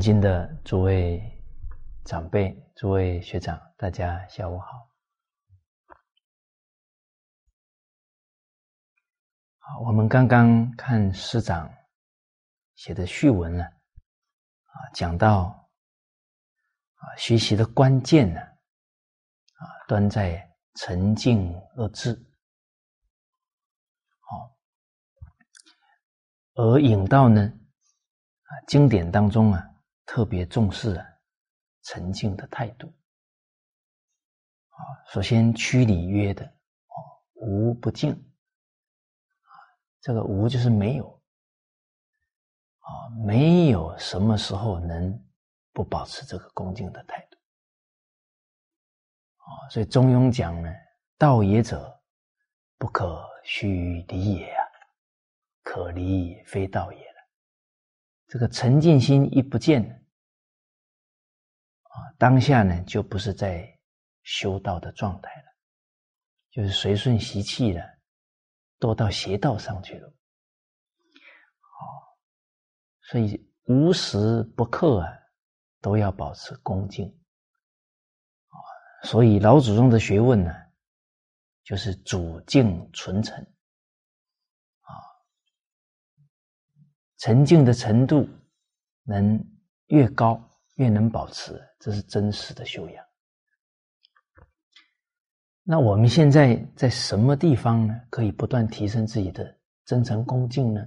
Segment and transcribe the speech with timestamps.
[0.00, 1.20] 尊敬的诸位
[2.06, 4.88] 长辈、诸位学长，大家下午好。
[9.58, 11.70] 好，我们刚刚看师长
[12.76, 15.68] 写的序文了，啊，讲到
[16.94, 22.14] 啊，学习的关键呢，啊，端在沉静二字。
[24.20, 24.56] 好，
[26.54, 29.66] 而引到呢，啊，经典当中啊。
[30.10, 31.06] 特别重视啊，
[31.82, 32.92] 沉静的态度。
[34.70, 36.96] 啊，首先曲礼曰的，啊，
[37.34, 38.10] 无不敬。
[38.10, 38.18] 啊，
[40.00, 41.22] 这个无就是没有。
[42.80, 42.90] 啊，
[43.24, 45.16] 没有什么时候能
[45.72, 47.38] 不保持这个恭敬的态度。
[49.36, 50.68] 啊，所以中庸讲呢，
[51.18, 52.02] 道也者，
[52.78, 54.64] 不可虚离也啊，
[55.62, 57.28] 可离非道也了。
[58.26, 59.98] 这个沉静心一不见。
[61.90, 63.68] 啊，当下呢就不是在
[64.22, 65.54] 修道的状态了，
[66.50, 67.84] 就是随顺习气了，
[68.78, 70.06] 都到邪道上去了。
[70.06, 70.14] 哦，
[73.02, 75.12] 所以无时不刻啊，
[75.80, 77.08] 都要保持恭敬。
[77.08, 78.54] 啊，
[79.02, 80.54] 所以老祖宗的学问呢，
[81.64, 83.36] 就是主静纯诚。
[84.82, 84.94] 啊，
[87.18, 88.28] 沉静的程度
[89.02, 89.44] 能
[89.86, 90.40] 越高。
[90.80, 93.04] 越能保持，这是真实的修养。
[95.62, 98.00] 那我们现在在什么地方呢？
[98.08, 100.80] 可以不断提升自己的真诚恭敬呢？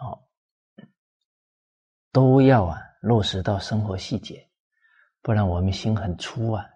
[0.00, 0.26] 哦，
[2.10, 4.50] 都要啊落实到生活细节，
[5.20, 6.68] 不然我们心很粗啊。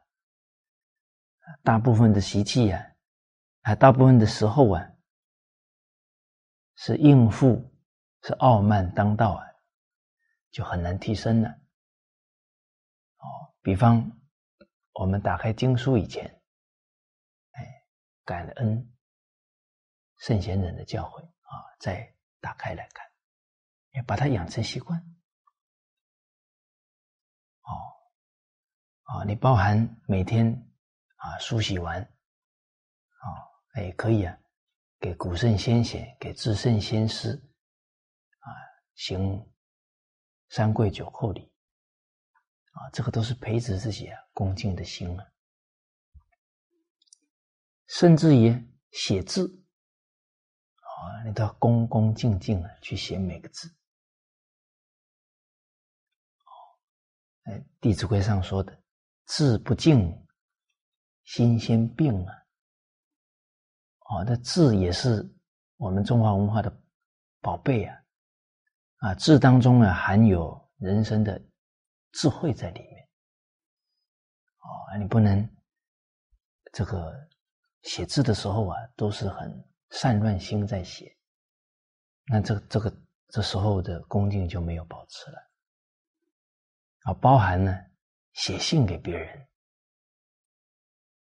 [1.65, 2.81] 大部分的习气啊，
[3.63, 4.89] 啊，大部分的时候啊，
[6.77, 7.77] 是应付，
[8.23, 9.46] 是傲慢当道啊。
[10.57, 11.51] 就很难提升了。
[13.19, 14.11] 哦，比方
[14.95, 16.43] 我们打开经书以前，
[17.51, 17.85] 哎，
[18.25, 18.97] 感恩
[20.17, 23.07] 圣贤人的教诲啊，再打开来看，
[23.91, 24.99] 要把它养成习惯。
[27.61, 27.69] 哦，
[29.03, 30.73] 啊，你包含每天
[31.17, 33.29] 啊梳洗完，啊，
[33.75, 34.39] 哎，可以啊，
[34.99, 37.47] 给古圣先贤、给至圣先师
[38.39, 38.49] 啊
[38.95, 39.53] 行。
[40.49, 41.53] 三跪九叩礼，
[42.73, 45.27] 啊，这个都是培植自己啊恭敬的心啊。
[47.89, 48.53] 甚至于
[48.91, 49.47] 写字，
[50.77, 53.69] 啊，你都要恭恭敬敬的去写每个字。
[56.45, 56.51] 哦，
[57.45, 58.77] 哎，《弟子规》上说的
[59.27, 60.27] “字不敬，
[61.25, 62.35] 心先病”啊。
[64.09, 65.29] 哦，那字也是
[65.77, 66.83] 我们中华文化的
[67.41, 68.03] 宝贝啊。
[68.99, 71.41] 啊，字当中呢含有人生的
[72.13, 73.09] 智慧在里面。
[74.59, 75.49] 哦，你不能
[76.73, 77.15] 这个
[77.83, 81.15] 写字的时候啊，都是很散乱心在写，
[82.27, 82.93] 那这这个
[83.29, 85.39] 这时候的恭敬就没有保持了。
[87.03, 87.79] 啊，包含呢
[88.33, 89.49] 写信给别人，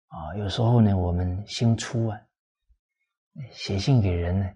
[0.08, 2.22] 啊，有时候呢我们心粗啊，
[3.52, 4.54] 写信给人呢。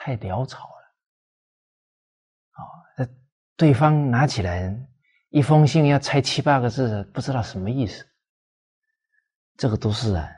[0.00, 0.94] 太潦草了，
[2.52, 2.62] 啊！
[2.96, 3.08] 那
[3.56, 4.72] 对方拿起来
[5.30, 8.08] 一封信要拆七八个字，不知道什么意思。
[9.56, 10.30] 这个都是啊，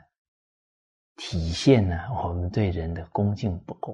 [1.15, 3.93] 体现了我们对人的恭敬不够。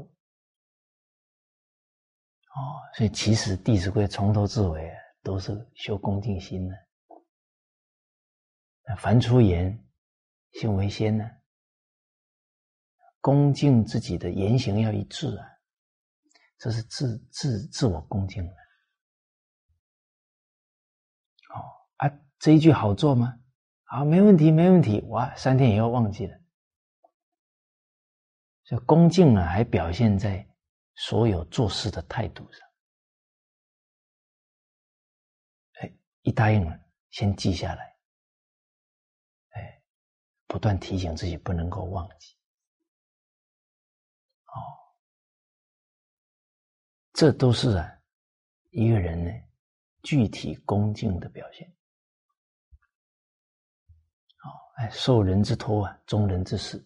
[2.55, 4.89] 哦，所以其实《弟子规》从头至尾
[5.21, 6.75] 都是修恭敬心的。
[8.95, 9.77] 凡出言，
[10.53, 11.29] 信为先呢。
[13.19, 15.56] 恭敬自己的言行要一致啊。
[16.59, 18.53] 这是自自自我恭敬的，
[21.53, 21.61] 哦
[21.97, 22.09] 啊，
[22.39, 23.39] 这一句好做吗？
[23.83, 24.99] 好，没问题，没问题。
[25.09, 26.35] 哇，三天以后忘记了。
[28.63, 30.45] 这恭敬啊，还表现在
[30.95, 32.67] 所有做事的态度上。
[35.81, 35.93] 哎，
[36.23, 36.77] 一答应了，
[37.11, 37.95] 先记下来。
[39.51, 39.83] 哎，
[40.47, 42.35] 不断提醒自己不能够忘记。
[44.47, 44.86] 哦。
[47.17, 47.91] 这都是啊，
[48.69, 49.31] 一个人呢
[50.03, 51.67] 具体恭敬的表现。
[54.37, 56.79] 好，哎，受人之托啊，忠人之事，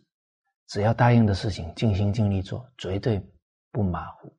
[0.68, 3.22] 只要答应的事情，尽心尽力做，绝对
[3.72, 4.30] 不马虎。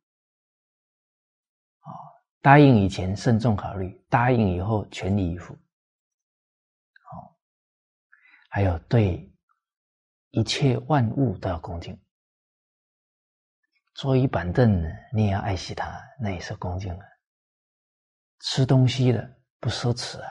[1.80, 1.92] 啊，
[2.40, 5.52] 答应以前慎重考虑，答应以后全力以赴。
[7.02, 7.36] 好，
[8.48, 9.30] 还有对
[10.30, 12.01] 一切万物都要恭敬。
[13.94, 17.06] 坐一板凳，你也要爱惜它，那也是恭敬啊。
[18.40, 20.28] 吃东西的不奢侈啊，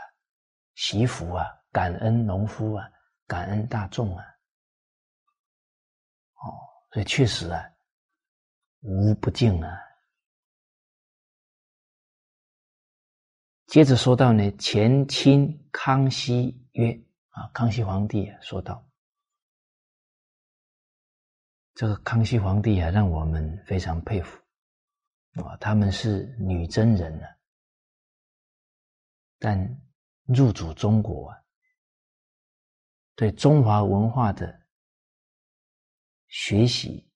[0.76, 2.90] 惜福啊，感恩农夫啊，
[3.28, 4.26] 感恩大众啊。
[6.34, 6.44] 哦，
[6.92, 7.64] 所以确实啊，
[8.82, 9.78] 无不敬啊。
[13.68, 16.92] 接着说到呢，前清康熙曰
[17.30, 18.86] 啊，康熙皇帝说道。
[21.74, 24.38] 这个康熙皇帝啊，让我们非常佩服
[25.42, 25.56] 啊！
[25.58, 27.26] 他们是女真人呢，
[29.40, 29.82] 但
[30.26, 31.38] 入主中国啊，
[33.16, 34.68] 对中华文化的
[36.28, 37.10] 学习、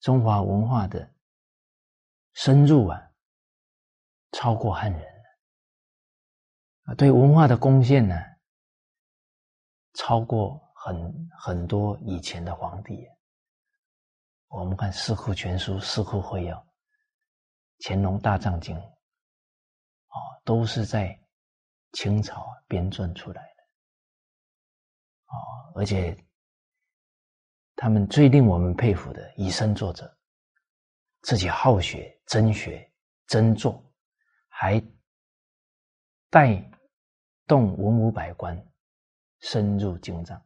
[0.00, 1.10] 中华文化的
[2.34, 3.10] 深入啊，
[4.32, 5.02] 超过汉人
[6.84, 6.94] 啊！
[6.94, 8.14] 对文化的贡献呢，
[9.94, 13.08] 超过很很多以前的皇帝。
[14.52, 16.56] 我们看《四库全书》《四库会要》
[17.80, 21.18] 《乾隆大藏经》，啊，都是在
[21.92, 23.62] 清朝编撰出来的，
[25.24, 25.34] 啊，
[25.74, 26.14] 而且
[27.76, 30.14] 他们最令我们佩服的，以身作则，
[31.22, 32.92] 自己好学、真学、
[33.28, 33.82] 真做，
[34.48, 34.78] 还
[36.28, 36.62] 带
[37.46, 38.54] 动文武百官
[39.40, 40.36] 深入经藏，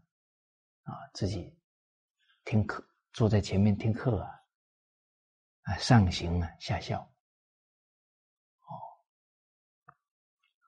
[0.84, 1.58] 啊，自己
[2.44, 2.86] 听课。
[3.16, 4.28] 坐在前面听课啊，
[5.62, 7.00] 啊，上行啊，下效，
[8.60, 8.68] 哦，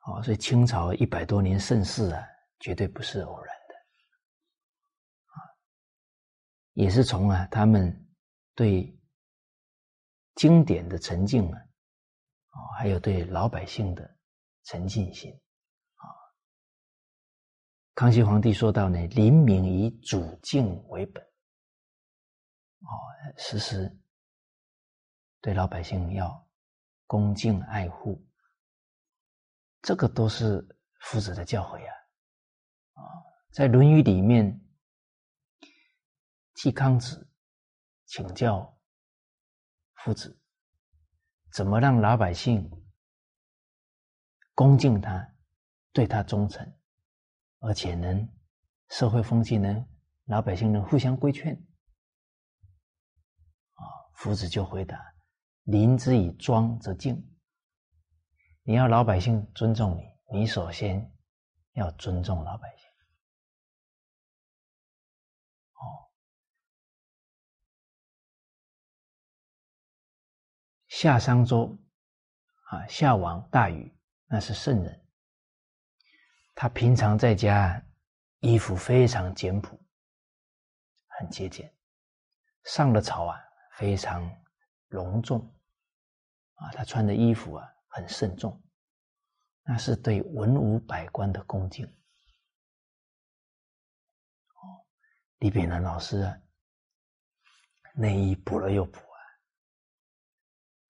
[0.06, 2.26] 哦，所以清朝一百多年盛世啊，
[2.60, 3.74] 绝对不是偶然的，
[5.26, 5.36] 啊，
[6.72, 8.08] 也是从啊他们
[8.54, 8.98] 对
[10.34, 11.60] 经典的沉静啊，
[12.48, 14.16] 啊，还有对老百姓的
[14.64, 15.30] 沉浸心，
[15.96, 16.08] 啊，
[17.94, 21.27] 康熙皇帝说到呢，临民以主敬为本。
[22.80, 22.88] 哦，
[23.36, 23.98] 时时
[25.40, 26.48] 对老百姓要
[27.06, 28.24] 恭敬爱护，
[29.82, 30.66] 这个都是
[31.00, 31.94] 夫子的教诲啊！
[32.94, 33.02] 啊，
[33.50, 34.60] 在《论语》里面，
[36.54, 37.30] 季康子
[38.06, 38.80] 请教
[39.94, 40.40] 夫子，
[41.52, 42.70] 怎么让老百姓
[44.54, 45.34] 恭敬他，
[45.92, 46.72] 对他忠诚，
[47.58, 48.28] 而且能
[48.88, 49.86] 社会风气能
[50.24, 51.67] 老百姓能互相规劝。
[54.18, 55.14] 夫子就回答
[55.62, 57.24] ：“临之以庄则敬。
[58.64, 61.08] 你要老百姓尊重你，你首先
[61.74, 62.90] 要尊重老百姓。
[65.74, 66.10] 哦，
[70.88, 71.78] 夏商周
[72.70, 73.96] 啊，夏王大禹
[74.26, 75.06] 那是圣人，
[76.56, 77.80] 他平常在家
[78.40, 79.80] 衣服非常简朴，
[81.06, 81.72] 很节俭，
[82.64, 83.38] 上了朝啊。”
[83.78, 84.28] 非常
[84.88, 85.38] 隆重
[86.54, 86.68] 啊！
[86.72, 88.60] 他穿的衣服啊，很慎重，
[89.62, 91.86] 那是对文武百官的恭敬。
[91.86, 91.94] 哦，
[95.38, 96.36] 李炳南老师啊，
[97.94, 98.98] 内衣补了又补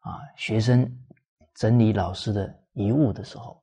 [0.00, 0.10] 啊！
[0.10, 0.90] 啊，学生
[1.56, 3.62] 整理老师的遗物的时候，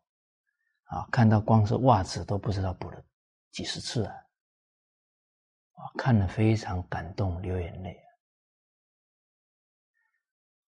[0.83, 3.03] 啊，看到光是袜子都不知道补了
[3.49, 4.13] 几十次啊！
[5.71, 8.04] 啊，看了非常感动，流眼泪。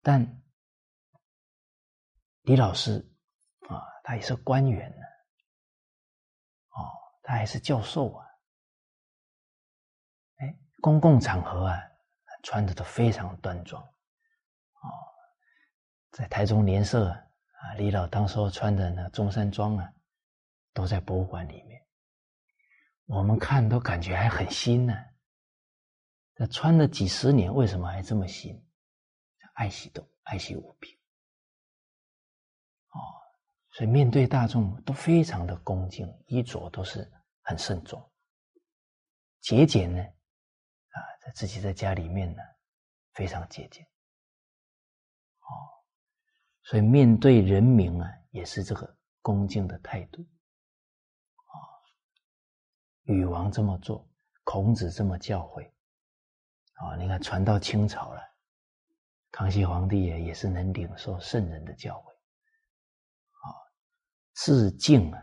[0.01, 0.41] 但
[2.43, 3.05] 李老师
[3.67, 5.05] 啊，他也是官员呢，
[6.69, 6.89] 哦，
[7.21, 8.25] 他还是教授啊，
[10.37, 11.79] 哎，公共场合啊，
[12.43, 14.87] 穿的都非常端庄，哦，
[16.11, 19.93] 在台中联社啊，李老当时候穿的那中山装啊，
[20.73, 21.85] 都在博物馆里面，
[23.05, 24.95] 我们看都感觉还很新呢，
[26.35, 28.65] 那穿了几十年，为什么还这么新？
[29.59, 30.97] 爱惜都爱惜物品，
[32.91, 32.95] 哦，
[33.71, 37.11] 所以面对大众都非常的恭敬，衣着都是
[37.41, 38.09] 很慎重，
[39.41, 42.41] 节俭呢，啊，在自己在家里面呢，
[43.11, 43.85] 非常节俭，
[45.41, 45.51] 哦，
[46.63, 51.51] 所以面对人民啊，也是这个恭敬的态度，啊，
[53.03, 54.09] 禹王这么做，
[54.45, 55.69] 孔子这么教诲，
[56.75, 58.28] 啊，你看传到清朝了。
[59.31, 63.45] 康熙皇帝也也是能领受圣人的教诲，啊，
[64.33, 65.21] 自敬啊，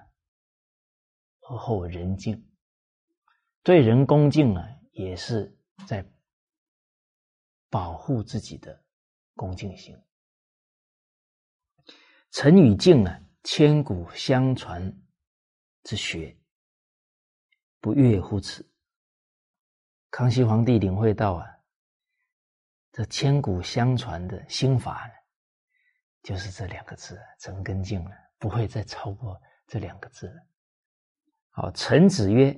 [1.49, 2.49] 而后人敬，
[3.63, 6.09] 对人恭敬啊，也是在
[7.69, 8.85] 保护自己的
[9.35, 9.97] 恭敬心。
[12.31, 14.97] 陈与敬啊，千古相传
[15.83, 16.39] 之学，
[17.81, 18.71] 不越乎此。
[20.11, 21.56] 康熙皇帝领会到啊。
[22.97, 25.13] 这千古相传的心法呢，
[26.23, 30.47] 就是这两个字“真根净”了，不会再超过这两个字了。
[31.51, 32.53] 好，臣子曰：“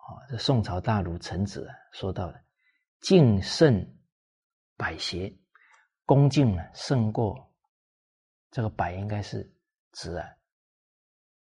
[0.00, 2.42] 啊，这宋朝大儒臣子啊说到的，
[3.00, 3.86] 敬胜
[4.78, 5.30] 百邪，
[6.06, 7.54] 恭敬呢胜过
[8.50, 9.54] 这个百，应该是
[9.92, 10.26] 指啊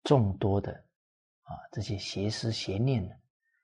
[0.04, 0.74] 众多的
[1.44, 3.16] 啊这些邪思邪念呢，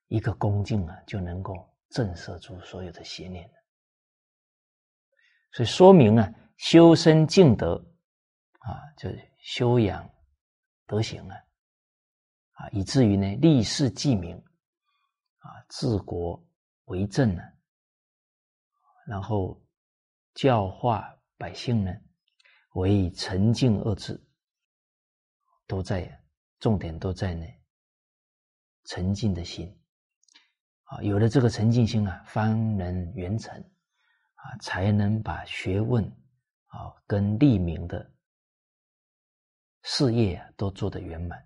[0.08, 1.54] 一个恭敬啊就能够
[1.90, 3.52] 震慑住所有的邪念。
[5.56, 7.76] 所以说明啊，修身敬德
[8.60, 10.06] 啊，就是修养
[10.86, 11.38] 德行啊，
[12.56, 14.36] 啊，以至于呢立世济民
[15.38, 16.46] 啊，治国
[16.88, 17.42] 为政呢，
[19.08, 19.66] 然后
[20.34, 21.94] 教化百姓呢，
[22.74, 24.22] 为沉静二字，
[25.68, 26.22] 都在
[26.60, 27.46] 重点都在呢
[28.88, 29.74] 沉静的心
[30.84, 33.72] 啊，有了这个沉静心啊，方能圆成。
[34.46, 36.06] 啊，才能把学问
[36.68, 38.12] 啊跟立名的
[39.82, 41.44] 事业啊都做得圆满。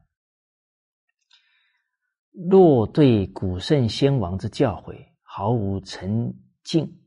[2.31, 7.01] 若对古圣先王之教诲毫无沉静，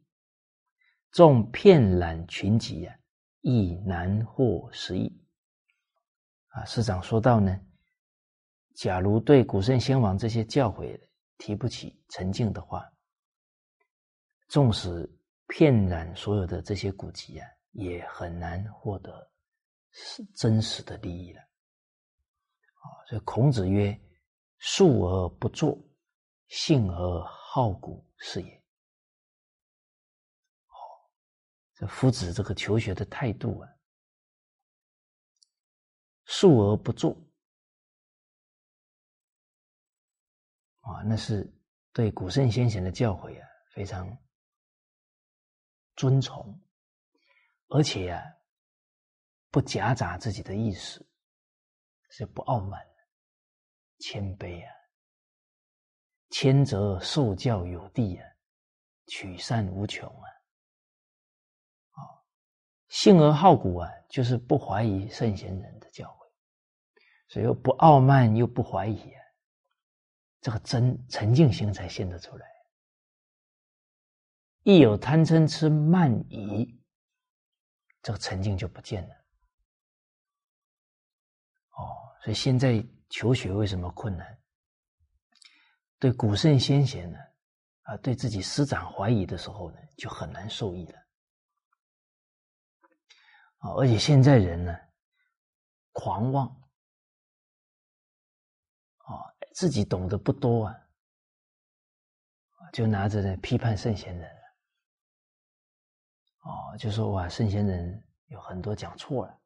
[1.10, 2.96] 纵片览群集啊，
[3.42, 5.22] 亦难获实意。
[6.48, 7.60] 啊，师长说到呢，
[8.76, 10.98] 假如对古圣先王这些教诲
[11.36, 12.90] 提不起沉静的话，
[14.48, 15.08] 纵使
[15.54, 19.30] 骗染所有的这些古籍啊，也很难获得
[19.90, 21.42] 是真实的利益了。
[21.42, 24.00] 啊，所以孔子曰
[24.56, 25.78] ：“述而不作，
[26.48, 28.64] 信而好古是也。”
[30.72, 30.72] 哦，
[31.74, 33.68] 这夫子这个求学的态度啊，
[36.24, 37.14] 述而不作
[40.80, 41.46] 啊，那是
[41.92, 44.08] 对古圣先贤的教诲啊，非常。
[45.96, 46.60] 遵从，
[47.68, 48.22] 而且啊，
[49.50, 51.04] 不夹杂自己的意识，
[52.10, 52.80] 是不傲慢，
[53.98, 54.72] 谦卑啊，
[56.30, 58.26] 谦则受教有地啊，
[59.06, 60.26] 取善无穷啊，
[61.90, 62.00] 啊，
[62.88, 66.26] 信而好古啊，就是不怀疑圣贤人的教诲，
[67.28, 69.22] 所以又不傲慢又不怀疑啊，
[70.40, 72.46] 这个真沉静心才现得出来。
[74.64, 76.80] 一有贪嗔痴慢疑，
[78.00, 79.14] 这个沉静就不见了。
[81.70, 84.38] 哦，所以现在求学为什么困难？
[85.98, 87.18] 对古圣先贤呢，
[87.82, 90.98] 啊，对自己师长怀疑的时候呢，就很难受益了。
[93.58, 94.76] 啊，而且现在人呢，
[95.90, 96.46] 狂妄，
[98.98, 100.76] 啊，自己懂得不多啊，
[102.72, 104.41] 就拿着呢批判圣贤人。
[106.42, 109.40] 哦，就说哇，圣贤人有很多讲错了，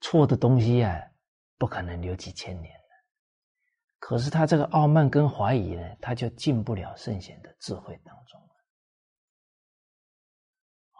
[0.00, 1.10] 错的东西呀，
[1.58, 2.80] 不可能留几千年的。
[3.98, 8.48] 可是他这个傲慢跟怀疑呢，他就进不了圣贤的智慧当中了。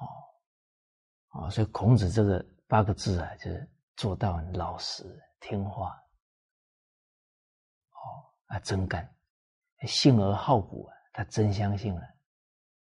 [0.01, 5.05] 哦，哦，所以孔子这个八个字啊，就是做到老实
[5.39, 5.91] 听话，
[7.91, 9.09] 哦啊，真干，
[9.87, 12.03] 信而好古啊，他真相信了，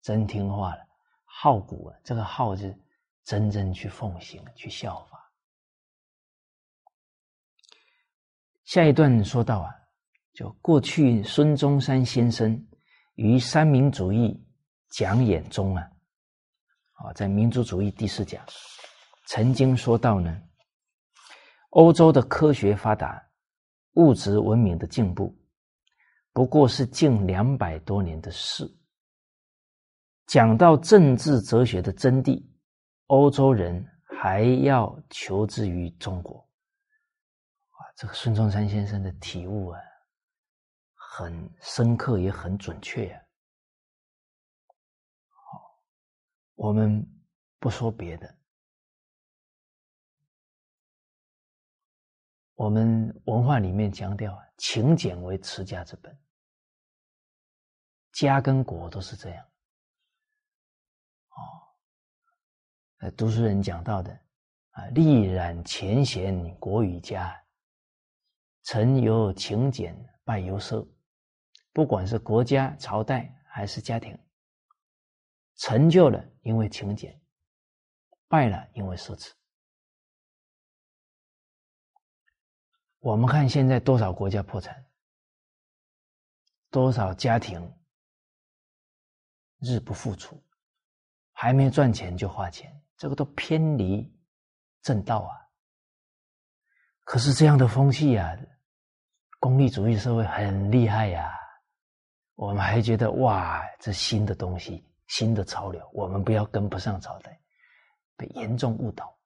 [0.01, 0.87] 真听话了。
[1.37, 2.75] 好古啊，这个好是
[3.25, 5.21] 真正去奉行、去效法。
[8.65, 9.71] 下一段说到啊，
[10.33, 12.67] 就过去孙中山先生
[13.17, 14.41] 于三民主义
[14.91, 15.83] 讲演中啊，
[16.93, 18.43] 啊，在民族主义第四讲
[19.27, 20.41] 曾经说到呢，
[21.71, 23.21] 欧洲的科学发达、
[23.95, 25.37] 物质文明的进步，
[26.33, 28.65] 不过是近两百多年的事。
[30.27, 32.45] 讲到政治哲学的真谛，
[33.07, 36.39] 欧洲人还要求之于中国。
[37.71, 39.81] 啊，这个孙中山先生的体悟啊，
[40.95, 43.21] 很深刻，也很准确啊。
[45.29, 45.81] 好，
[46.55, 47.07] 我们
[47.59, 48.35] 不说别的，
[52.55, 56.19] 我们文化里面强调啊，勤俭为持家之本，
[58.13, 59.47] 家跟国都是这样。
[63.13, 64.13] 读书人讲到的
[64.71, 67.35] 啊，历染前贤国与家，
[68.63, 69.95] 成由勤俭，
[70.25, 70.87] 败由奢。
[71.73, 74.19] 不管是国家朝代还是家庭，
[75.57, 77.21] 成就了因为勤俭，
[78.29, 79.33] 败了因为奢侈。
[83.01, 84.87] 我们看现在多少国家破产，
[86.71, 87.77] 多少家庭
[89.61, 90.43] 日不复出，
[91.33, 94.11] 还没赚钱就花钱，这个都偏离
[94.83, 95.33] 正道啊。
[97.05, 98.35] 可是这样的风气啊，
[99.39, 101.31] 功利主义社会很厉害呀。
[102.35, 107.41] 我们还觉得哇，这新的东西，新的潮流，我们不要跟不上朝代，
[108.17, 109.17] 被严重误导。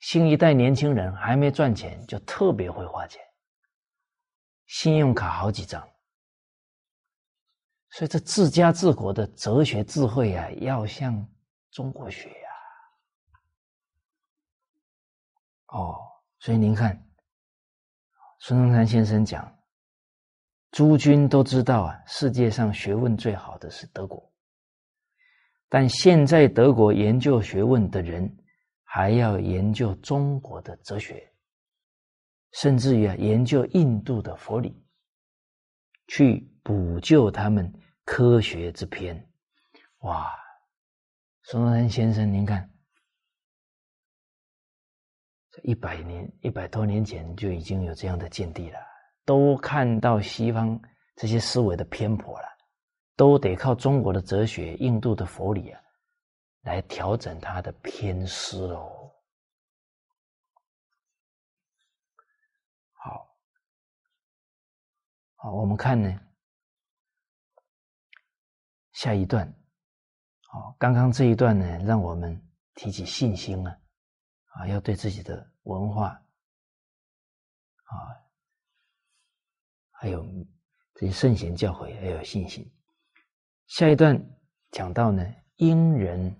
[0.00, 3.20] 新一代年轻人还没赚钱，就特别会花钱，
[4.66, 5.86] 信用卡好几张。
[7.90, 11.28] 所以这治家治国的哲学智慧啊，要向
[11.70, 12.48] 中国学呀。
[15.68, 15.98] 哦，
[16.38, 17.06] 所以您看，
[18.40, 19.54] 孙中山先生讲。
[20.70, 24.30] 诸君都知道啊，世界上学问最好的是德国，
[25.68, 28.30] 但现在德国研究学问的人
[28.84, 31.32] 还要研究中国的哲学，
[32.52, 34.86] 甚至于啊研究印度的佛理，
[36.06, 37.72] 去补救他们
[38.04, 39.26] 科学之偏。
[40.00, 40.30] 哇，
[41.50, 42.70] 孙中山先生，您看，
[45.50, 48.78] 这一百年、一百多年前就已经有这样的见地了。
[49.24, 50.78] 都看到西方
[51.16, 52.46] 这些思维的偏颇了，
[53.16, 55.80] 都得靠中国的哲学、印度的佛理啊，
[56.60, 59.10] 来调整他的偏失哦。
[62.92, 63.26] 好，
[65.36, 66.20] 好，我们看呢，
[68.92, 69.50] 下一段，
[70.58, 72.36] 好，刚刚这一段呢，让我们
[72.74, 73.78] 提起信心啊，
[74.46, 76.08] 啊，要对自己的文化，
[77.84, 77.94] 啊。
[79.92, 80.26] 还有
[80.94, 82.68] 这些圣贤教诲要有信心。
[83.68, 84.20] 下一段
[84.72, 85.24] 讲到呢，
[85.56, 86.36] 英人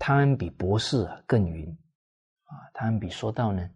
[0.00, 1.68] 汤恩比博士啊更云
[2.44, 3.70] 啊，汤恩比说到呢，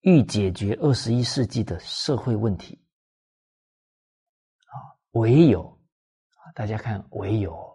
[0.00, 2.84] 欲解决二十一世纪的社会问题
[4.66, 5.80] 啊，唯有，
[6.52, 7.73] 大家看，唯有，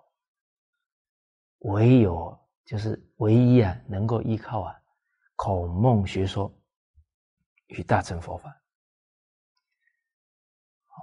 [1.60, 4.76] 唯有就是唯一啊，能够依靠啊，
[5.36, 6.52] 孔孟学说
[7.68, 8.50] 与大乘佛法。
[10.90, 10.96] 哦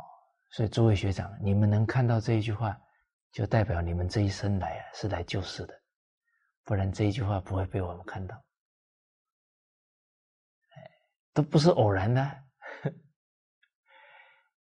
[0.51, 2.81] 所以，诸位学长，你们能看到这一句话，
[3.33, 5.75] 就代表你们这一生来啊是来救世的，
[6.65, 8.43] 不然这一句话不会被我们看到。
[11.35, 12.45] 都不是偶然的。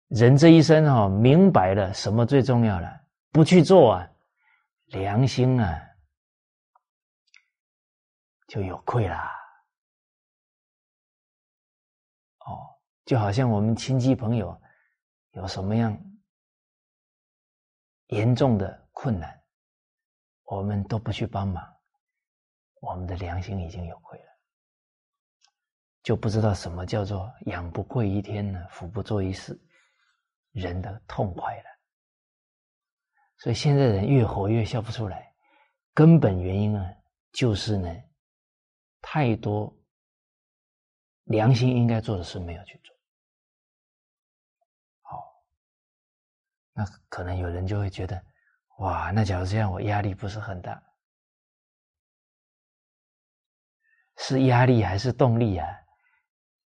[0.10, 4.12] 人这一生哦，明白了什么最重要了，不去做啊，
[4.86, 5.82] 良心啊
[8.48, 9.32] 就有愧啦。
[12.40, 14.62] 哦，就好像我们亲戚朋友。
[15.32, 16.02] 有什么样
[18.06, 19.44] 严重的困难，
[20.44, 21.62] 我们都不去帮忙，
[22.80, 24.40] 我们的良心已经有愧了，
[26.04, 29.60] 就不知道什么叫做“养不跪一天呢，福不做一世”，
[30.56, 31.75] 人的痛快了。
[33.38, 35.34] 所以现在人越活越笑不出来，
[35.94, 36.96] 根本原因呢，
[37.32, 37.94] 就是呢，
[39.02, 39.76] 太多
[41.26, 42.96] 良心应该做的事没有去做。
[45.02, 45.44] 好
[46.74, 48.24] 那可能有人就会觉得，
[48.78, 50.82] 哇，那假如这样，我压力不是很大，
[54.18, 55.68] 是压力还是动力啊？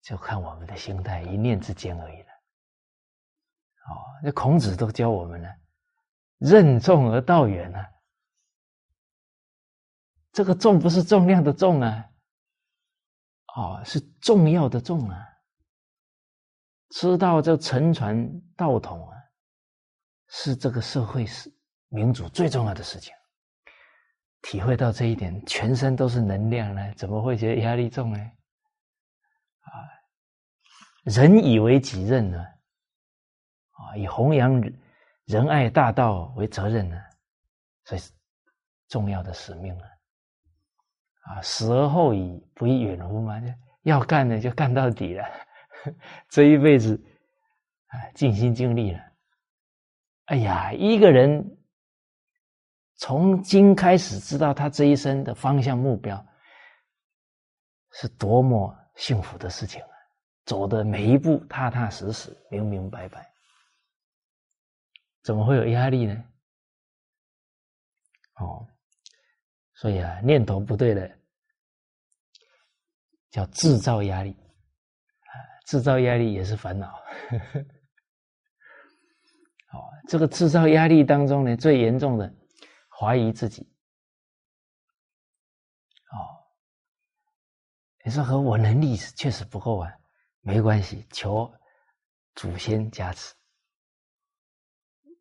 [0.01, 2.29] 就看我们的心态，一念之间而已了。
[3.87, 5.49] 哦，那孔子都教我们了，
[6.37, 7.89] 任重而道远啊。
[10.31, 12.09] 这个重不是重量的重啊，
[13.55, 15.17] 哦，是重要的重啊。
[16.89, 19.15] 知道这沉船道统啊。
[20.27, 21.53] 是这个社会是
[21.87, 23.13] 民主最重要的事情。
[24.41, 28.19] 体会到这一点，全身都是能量呢，怎么会觉得压力重呢？
[28.19, 29.69] 啊，
[31.03, 32.39] 人以为己任呢？
[32.39, 34.59] 啊，以弘扬
[35.25, 37.01] 仁爱大道为责任呢？
[37.83, 38.01] 所以
[38.87, 39.83] 重要的使命了。
[41.21, 43.41] 啊，死而后已，不亦远乎嘛？
[43.83, 45.25] 要干的就干到底了，
[46.29, 46.95] 这一辈子
[47.87, 48.99] 啊，尽心尽力了。
[50.25, 51.57] 哎呀，一个人
[52.97, 56.23] 从今开始知道他这一生的方向目标，
[57.91, 59.89] 是多么幸福的事情啊！
[60.45, 63.27] 走的每一步踏踏实实、明明白白，
[65.25, 66.23] 怎么会有压力呢？
[68.35, 68.67] 哦，
[69.73, 71.19] 所以啊，念头不对的，
[73.31, 75.33] 叫制造压力啊！
[75.65, 76.93] 制造压力也是烦恼。
[79.73, 82.31] 哦，这个制造压力当中呢，最严重的
[82.89, 83.63] 怀疑自己。
[86.11, 86.17] 哦，
[88.05, 89.91] 你说和我能力确实不够啊，
[90.41, 91.51] 没关系，求
[92.35, 93.34] 祖先加持。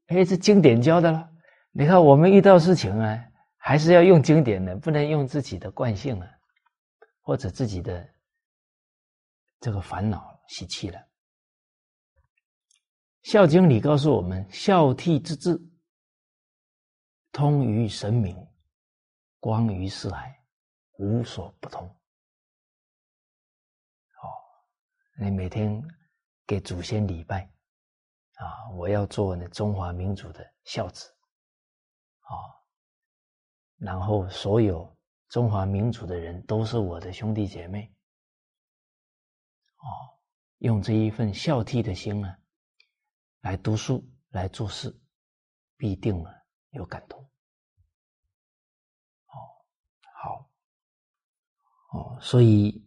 [0.06, 1.30] 哎，这经典教的了，
[1.72, 3.24] 你看，我们遇到事情啊，
[3.56, 6.28] 还是要用经典的，不能用自己的惯性啊，
[7.22, 8.06] 或者自己的
[9.60, 10.98] 这个烦恼习气了。
[13.22, 15.58] 《孝经》里告诉我们：“孝悌之治，
[17.32, 18.36] 通于神明，
[19.40, 20.38] 光于四海，
[20.98, 21.88] 无所不通。”
[24.20, 24.28] 哦，
[25.18, 25.82] 你每天
[26.46, 27.50] 给祖先礼拜
[28.34, 28.70] 啊！
[28.74, 31.10] 我要做那中华民族的孝子。
[32.20, 32.32] 啊，
[33.76, 34.96] 然后所有
[35.28, 37.94] 中华民族的人都是我的兄弟姐妹，
[39.76, 40.16] 哦，
[40.58, 42.38] 用这一份孝悌的心啊，
[43.40, 44.98] 来读书来做事，
[45.76, 46.30] 必定呢
[46.70, 47.20] 有感动。
[49.26, 49.36] 哦，
[50.22, 50.50] 好，
[51.92, 52.86] 哦，所以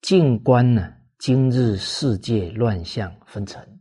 [0.00, 3.73] 静观呢，今日世界乱象纷呈，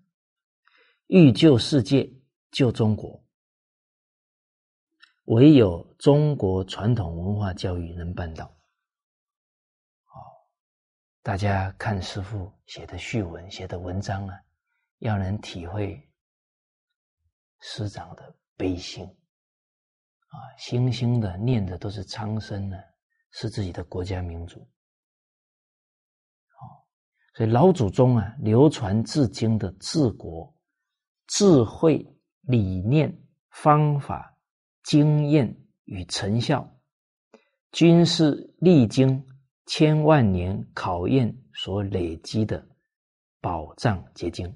[1.16, 2.12] 欲救世界，
[2.50, 3.24] 救中国。
[5.26, 8.46] 唯有中国传统文化教育能办到。
[8.46, 10.18] 哦，
[11.22, 14.36] 大家看师傅写的序文、写的文章啊，
[14.98, 16.04] 要能体会
[17.60, 22.78] 师长的悲心啊，星星的念的都是苍生呢，
[23.30, 24.62] 是自己的国家民族。
[24.62, 26.66] 哦，
[27.36, 30.52] 所以老祖宗啊，流传至今的治国
[31.28, 32.06] 智慧
[32.42, 34.30] 理念方法。
[34.84, 36.70] 经验与成效，
[37.72, 39.26] 均是历经
[39.66, 42.68] 千万年考验所累积的
[43.40, 44.54] 宝藏结晶。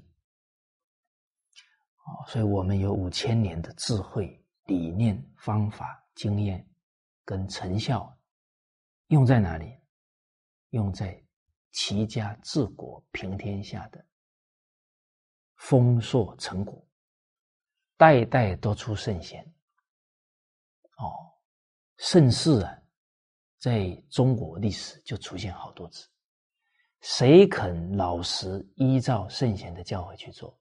[2.26, 6.68] 所以我们有五千年的智慧、理念、方法、经验
[7.24, 8.14] 跟成效，
[9.06, 9.72] 用在哪里？
[10.72, 11.24] 用在
[11.72, 14.04] 齐家治国平天下的
[15.58, 16.84] 丰硕成果，
[17.96, 19.44] 代代都出圣贤。
[20.98, 21.32] 哦，
[21.98, 22.82] 盛世啊，
[23.58, 26.08] 在中国历史就出现好多次。
[27.00, 30.58] 谁肯老实依照圣贤的教诲去做，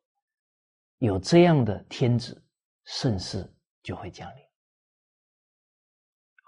[0.97, 2.43] 有这样的天子，
[2.83, 4.43] 盛世就会降临。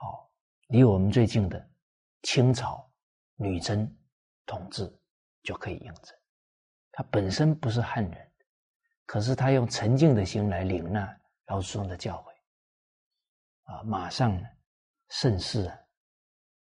[0.02, 0.30] 哦，
[0.68, 1.72] 离我们最近的
[2.22, 2.88] 清朝
[3.36, 3.92] 女真
[4.46, 4.92] 统治
[5.42, 6.16] 就可以印证。
[6.92, 8.29] 他本身不是汉人，
[9.10, 13.74] 可是他用沉静的心来领纳老祖宗的教诲。
[13.74, 14.48] 啊，马上呢，
[15.08, 15.76] 盛世啊，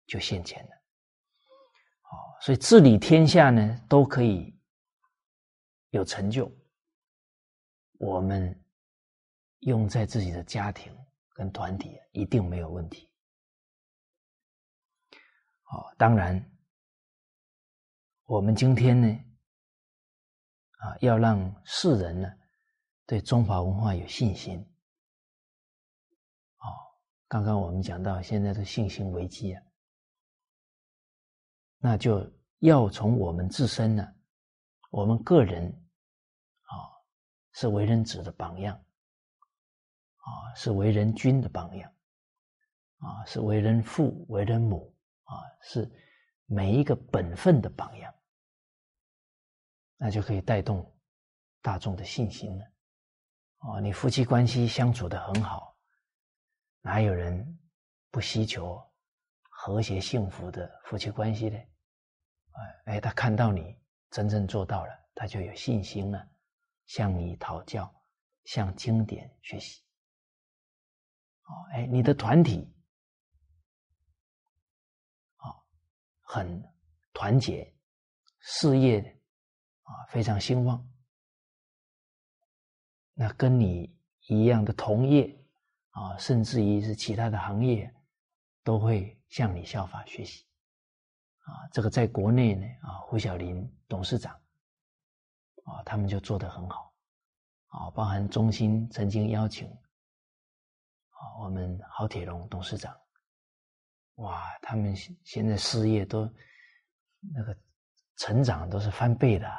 [0.06, 0.70] 就现前了。
[0.70, 4.58] 哦，所以治理天下呢，都可以
[5.90, 6.50] 有成就。
[7.98, 8.58] 我们
[9.58, 10.90] 用在自己的家庭
[11.34, 13.10] 跟团体，一定没有问题。
[15.64, 16.42] 哦，当然，
[18.24, 19.06] 我们今天呢，
[20.78, 22.37] 啊，要让世人呢，
[23.08, 24.62] 对中华文化有信心。
[27.26, 29.62] 刚刚我们讲到现在的信心危机啊，
[31.78, 34.14] 那就要从我们自身呢，
[34.90, 35.70] 我们个人
[36.62, 36.72] 啊，
[37.52, 38.76] 是为人子的榜样，
[40.16, 41.92] 啊，是为人君的榜样，
[42.98, 44.94] 啊，是为人父、为人母，
[45.24, 45.90] 啊，是
[46.44, 48.14] 每一个本分的榜样，
[49.96, 50.94] 那就可以带动
[51.60, 52.64] 大众的信心了。
[53.58, 55.76] 哦，你夫妻关系相处的很好。
[56.80, 57.58] 哪有人
[58.10, 58.80] 不希求
[59.50, 61.58] 和谐幸福的夫妻关系呢？
[62.52, 63.76] 哎哎，他看到你
[64.10, 66.28] 真正做到了，他就有信心了，
[66.86, 67.92] 向你讨教，
[68.44, 69.82] 向经典学习。
[71.42, 72.72] 哦，哎，你的团体
[75.36, 75.54] 啊，
[76.22, 76.62] 很
[77.12, 77.76] 团结，
[78.38, 79.00] 事业
[79.82, 80.88] 啊非常兴旺，
[83.18, 83.92] 那跟你
[84.28, 85.34] 一样的同业。
[85.90, 87.92] 啊，甚至于是其他的行业，
[88.62, 90.46] 都会向你效法学习。
[91.40, 94.32] 啊，这个在国内呢，啊，胡小林董事长，
[95.64, 96.94] 啊，他们就做得很好。
[97.66, 102.96] 啊，包含中心曾经邀请，啊，我们郝铁龙董事长，
[104.16, 106.32] 哇，他们现在事业都
[107.34, 107.58] 那个
[108.18, 109.50] 成长都是翻倍的，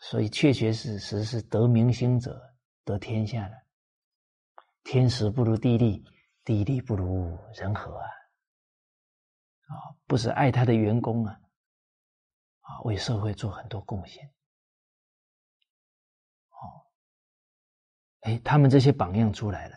[0.00, 2.48] 所以确确实实是得民心者。
[2.82, 3.54] 得天下了，
[4.82, 6.02] 天时不如地利，
[6.44, 8.06] 地利不如人和啊！
[9.68, 11.40] 啊，不是爱他的员工啊，
[12.62, 14.26] 啊，为社会做很多贡献。
[16.48, 16.82] 哦，
[18.22, 19.76] 哎，他们这些榜样出来了，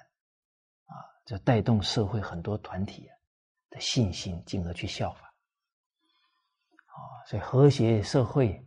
[0.85, 3.07] 啊，就带动社会很多团体
[3.69, 5.35] 的信心，进而去效法。
[6.87, 8.65] 啊，所以和谐社会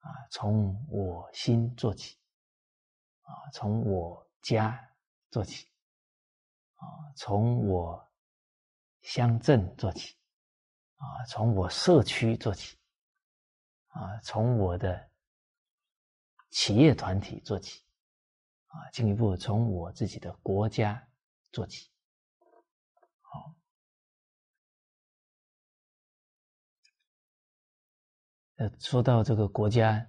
[0.00, 2.18] 啊，从我心做起。
[3.22, 4.92] 啊，从我家
[5.30, 5.68] 做起，
[6.74, 6.82] 啊，
[7.14, 8.10] 从我
[9.02, 10.16] 乡镇做起，
[10.96, 12.76] 啊，从我社区做起，
[13.86, 15.08] 啊，从我的
[16.50, 17.84] 企业团体做起，
[18.66, 21.08] 啊，进一步从我自己的国家
[21.52, 21.88] 做起，
[28.60, 30.06] 呃，说到这个国家。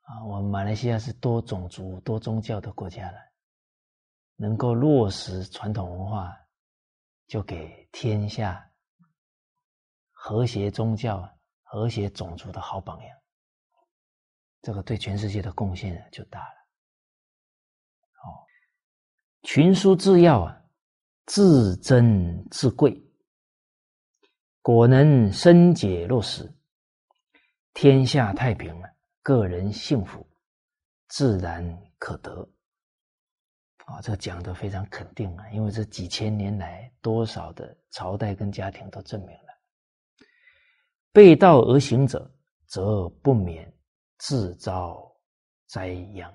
[0.00, 3.18] 啊，我们马来西亚是多种族、多宗教的国家了，
[4.36, 6.34] 能够落实传统文化，
[7.26, 8.66] 就给天下
[10.12, 11.28] 和谐宗教、
[11.62, 13.18] 和谐种族的好榜样。
[14.62, 16.54] 这个对全世界的贡献就大了。
[18.12, 18.46] 好，
[19.42, 20.58] 群书治要啊，
[21.26, 22.98] 至珍至贵，
[24.62, 26.50] 果能深解落实，
[27.80, 28.90] 天下太平了。
[29.22, 30.26] 个人幸福
[31.06, 31.62] 自然
[31.96, 32.44] 可得
[33.84, 34.00] 啊！
[34.00, 39.54] 这讲的非常肯定啊，因为这几千年来多少的朝代跟家庭都证明了，
[41.12, 42.28] 背道而行者
[42.66, 43.72] 则不免
[44.16, 45.00] 自招
[45.68, 46.34] 灾殃。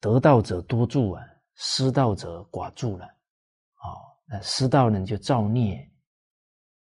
[0.00, 1.22] 得道者多助啊，
[1.54, 3.92] 失道者寡助了啊。
[4.24, 5.86] 那失道呢就造孽，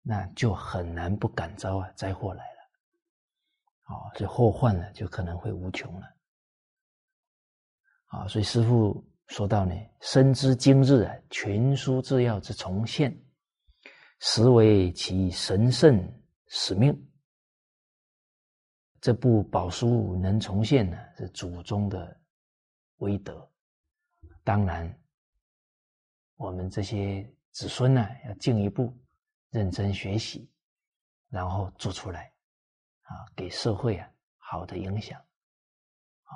[0.03, 2.54] 那就很难不感召啊灾祸来。
[3.85, 6.15] 啊，这祸患呢，就可能会无穷了。
[8.07, 13.15] 啊，所以师父说到呢，深知今日啊，群书治要之重现，
[14.19, 15.99] 实为其神圣
[16.47, 16.95] 使命。
[19.01, 22.19] 这部宝书能重现呢，是祖宗的
[22.97, 23.47] 威德。
[24.43, 24.99] 当然，
[26.37, 28.91] 我们这些子孙呢，要进一步
[29.51, 30.49] 认真学习，
[31.29, 32.34] 然后做出来。
[33.05, 35.19] 啊，给社会啊好的影响，
[36.23, 36.33] 啊，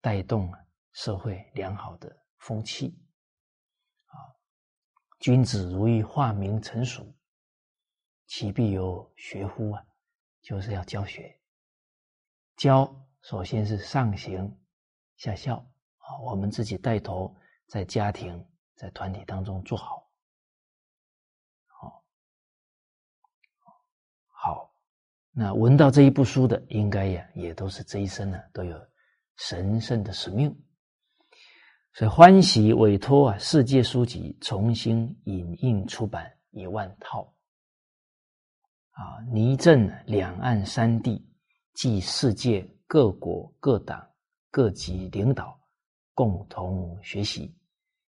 [0.00, 0.52] 带动
[0.92, 2.98] 社会良好的风气，
[4.06, 4.14] 啊，
[5.20, 7.14] 君子如欲化名成熟，
[8.26, 9.86] 其必有学乎啊，
[10.40, 11.40] 就是要教学，
[12.56, 14.60] 教首先是上行
[15.16, 15.56] 下效
[15.98, 20.07] 啊，我们自己带头在家庭在团体当中做好。
[25.40, 28.76] 那闻到这一部书的，应该呀，也都是这一生呢，都有
[29.36, 30.52] 神圣的使命，
[31.92, 37.32] 所以欢喜委托啊，世界书籍重新引印出版一万套，
[38.90, 41.24] 啊，拟正两岸三地
[41.74, 44.04] 即世界各国各党
[44.50, 45.56] 各级领导
[46.14, 47.56] 共同学习，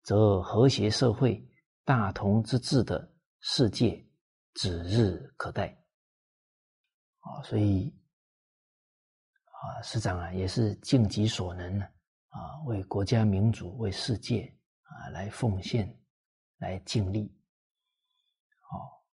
[0.04, 1.44] 则和谐社会
[1.84, 4.00] 大同之治的世界
[4.54, 5.76] 指日可待。
[7.28, 7.94] 啊，所以
[9.44, 11.84] 啊，师长啊，也是尽己所能呢，
[12.28, 14.50] 啊，为国家民族、为世界
[14.82, 15.94] 啊来奉献、
[16.56, 17.26] 来尽力。
[18.70, 19.04] 哦，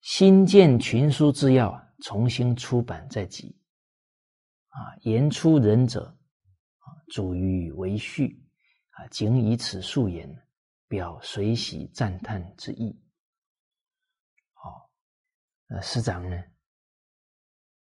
[0.00, 3.60] 新建群书之要，重新出版在即。
[4.68, 6.06] 啊，言出仁者
[6.78, 8.42] 啊，主于为序
[8.90, 10.34] 啊，仅以此数言，
[10.88, 12.98] 表随喜赞叹之意。
[14.54, 14.90] 好，
[15.66, 16.42] 那师长呢？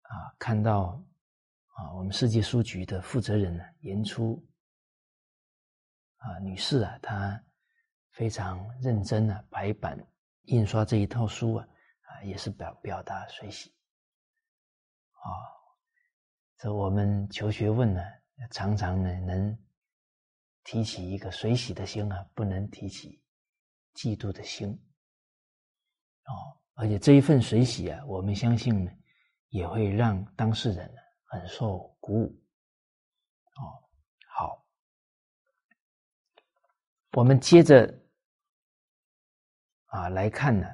[0.09, 1.03] 啊，看到
[1.75, 4.40] 啊，我们世界书局的负责人呢，言出
[6.19, 7.42] 啊女士啊，她
[8.12, 9.99] 非常认真啊，排版
[10.45, 11.69] 印刷这一套书啊，
[12.03, 13.75] 啊，也是表表达随喜
[15.12, 15.27] 啊。
[16.59, 18.01] 这我们求学问呢，
[18.53, 19.59] 常常呢能
[20.62, 23.21] 提起一个随喜的心啊，不能提起
[23.95, 24.71] 嫉妒的心
[26.27, 26.57] 哦。
[26.75, 28.92] 而且这一份随喜啊，我们相信呢。
[29.48, 32.42] 也会让当事人很受鼓舞。
[33.54, 33.62] 哦，
[34.28, 34.66] 好，
[37.12, 38.02] 我们接着
[39.87, 40.68] 啊来看呢，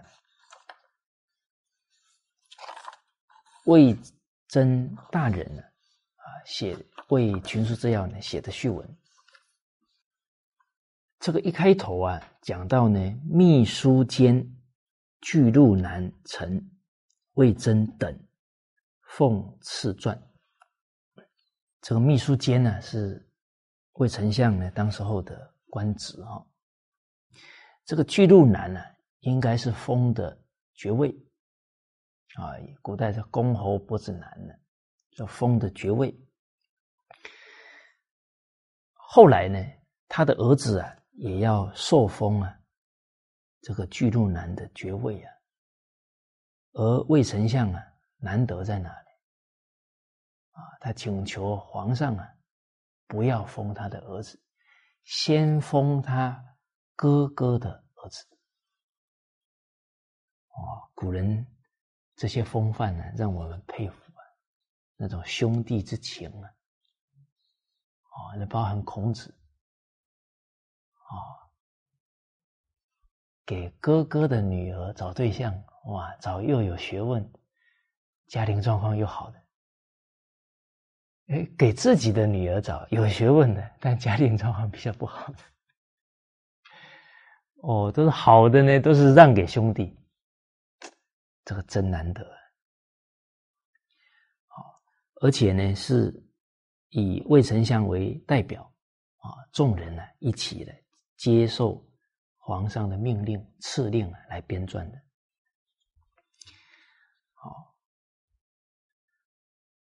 [3.64, 3.96] 魏
[4.48, 6.76] 征大人呢啊写
[7.08, 8.96] 为群书治要呢写的序文，
[11.20, 12.98] 这个一开头啊讲到呢
[13.30, 14.44] 秘书监
[15.20, 16.68] 巨鹿南陈
[17.34, 18.28] 魏征等。
[19.12, 20.18] 奉赐传，
[21.82, 23.30] 这个秘书监呢是
[23.92, 26.40] 魏丞相呢当时候的官职啊。
[27.84, 28.80] 这个巨鹿男呢
[29.20, 31.10] 应该是封的爵位
[32.36, 34.54] 啊，古代的公侯伯子男呢
[35.10, 36.18] 叫封的爵位。
[38.94, 39.62] 后来呢，
[40.08, 42.58] 他的儿子啊也要受封啊
[43.60, 45.34] 这个巨鹿男的爵位啊，
[46.72, 47.91] 而魏丞相啊
[48.22, 49.08] 难得在哪里？
[50.52, 52.28] 啊，他请求皇上啊，
[53.08, 54.40] 不要封他的儿子，
[55.02, 56.56] 先封他
[56.94, 58.24] 哥哥的儿子。
[60.50, 61.46] 哦，古人
[62.14, 64.22] 这些风范呢，让我们佩服啊，
[64.96, 66.48] 那种兄弟之情啊。
[68.12, 69.34] 哦，那包含孔子，
[70.92, 71.50] 啊，
[73.44, 77.32] 给哥哥的女儿找对象，哇，找又有学问、
[78.32, 79.38] 家庭状况又好的。
[81.26, 85.38] 哎，给自己的女儿找有学问的，但家庭状况比较不好的。
[87.60, 89.94] 哦，都是好的呢，都是让给兄弟，
[91.44, 92.24] 这个真难得。
[94.46, 94.80] 好，
[95.20, 96.10] 而且呢是。
[96.94, 98.62] 以魏丞相为代表，
[99.16, 100.78] 啊，众人呢一起来
[101.16, 101.82] 接受
[102.36, 105.02] 皇上的命令、赐令啊，来编撰的。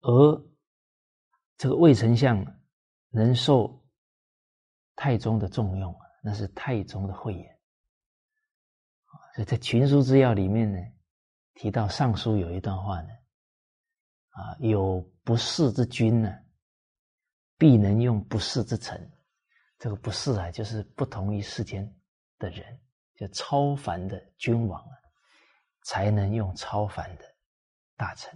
[0.01, 0.45] 而
[1.57, 2.45] 这个魏丞相
[3.09, 3.83] 能受
[4.97, 7.59] 太宗的重用，那是太宗的慧眼。
[9.35, 10.79] 所以在群书之要里面呢，
[11.55, 13.09] 提到尚书有一段话呢，
[14.31, 16.37] 啊，有不世之君呢。
[17.59, 18.99] 必能用不世之臣，
[19.79, 21.87] 这个不世啊，就是不同于世间
[22.39, 22.81] 的人，
[23.17, 24.97] 就超凡的君王啊，
[25.83, 27.25] 才能用超凡的
[27.99, 28.35] 大臣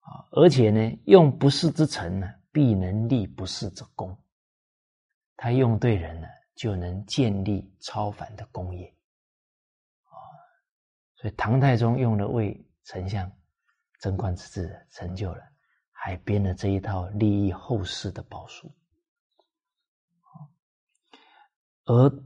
[0.00, 0.26] 啊。
[0.32, 4.16] 而且呢，用不世之臣呢，必能立不世之功。
[5.36, 8.86] 他用对人呢，就能建立超凡的功业
[10.04, 10.12] 啊。
[11.16, 13.30] 所以唐太宗用了为丞相
[14.00, 15.42] 贞观之治，成就了。
[16.02, 18.74] 还编了这一套利益后世的宝书，
[21.84, 22.24] 而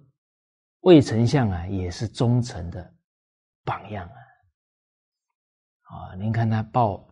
[0.82, 2.94] 魏丞相啊，也是忠臣的
[3.64, 4.14] 榜样啊！
[5.82, 7.04] 啊，您看他报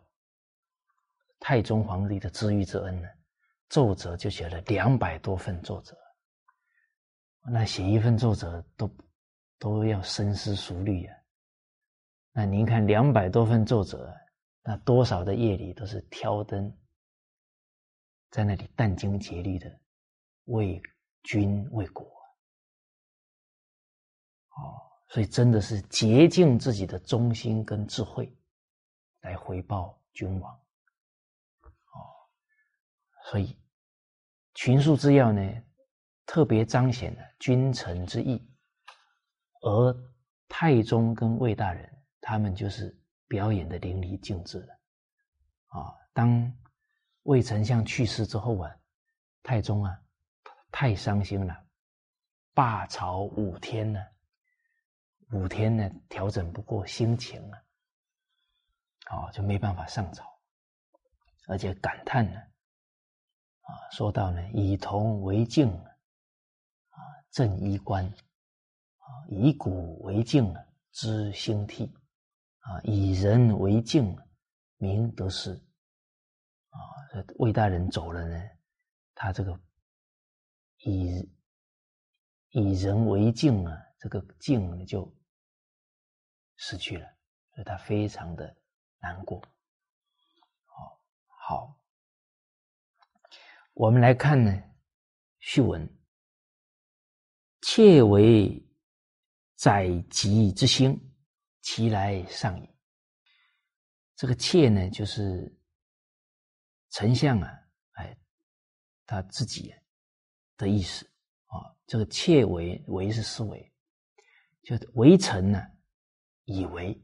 [1.45, 3.09] 太宗皇帝的知遇之恩呢，
[3.69, 5.99] 奏折就写了两百多份奏折，
[7.51, 8.89] 那写一份奏折都
[9.59, 11.17] 都要深思熟虑啊！
[12.31, 14.15] 那您看两百多份奏折。
[14.65, 16.73] 那多少的夜里都是挑灯，
[18.31, 19.69] 在那里殚精竭虑的
[20.45, 20.81] 为
[21.25, 22.05] 君为国，
[24.51, 24.79] 哦，
[25.09, 28.33] 所以真的是竭尽自己的忠心跟智慧
[29.23, 30.62] 来回报君王，
[33.25, 33.59] 所以
[34.55, 35.63] 群书之要呢，
[36.27, 38.43] 特别彰显了君臣之义，
[39.61, 39.95] 而
[40.49, 42.97] 太宗跟魏大人他们就是。
[43.29, 44.79] 表演的淋漓尽致了，
[45.69, 45.97] 啊！
[46.13, 46.55] 当
[47.23, 48.71] 魏丞相去世之后啊，
[49.43, 49.99] 太宗啊
[50.71, 51.65] 太伤心了，
[52.53, 54.05] 罢朝五天呢，
[55.31, 57.59] 五天呢调整不过心情啊，
[59.13, 60.31] 哦就没办法上朝，
[61.49, 62.39] 而且感叹呢，
[63.63, 66.99] 啊说到呢以铜为镜啊，
[67.31, 70.55] 正衣冠啊以古为镜，
[70.93, 71.93] 知兴替。
[72.65, 74.17] 啊，以人为镜，
[74.77, 75.53] 明得失。
[76.69, 76.79] 啊，
[77.11, 78.41] 这魏大人走了呢，
[79.17, 79.61] 他这个
[80.85, 81.29] 以
[82.51, 85.13] 以人为镜啊，这个镜就
[86.55, 87.05] 失去了，
[87.53, 88.57] 所以他非常的
[89.01, 89.43] 难过。
[90.65, 91.82] 好，好，
[93.75, 94.63] 我们来看呢，
[95.41, 95.89] 序文，
[97.63, 98.65] 窃为
[99.57, 100.99] 宰吉之心。
[101.65, 102.69] 其来上矣。
[104.17, 105.57] 这个妾呢，就是
[106.91, 107.49] 丞相啊，
[107.93, 108.19] 哎，
[109.07, 109.73] 他自己
[110.57, 111.07] 的意思
[111.47, 111.73] 啊。
[111.87, 113.73] 这个妾为为是思维，
[114.65, 115.65] 就为臣呢，
[116.47, 117.01] 以为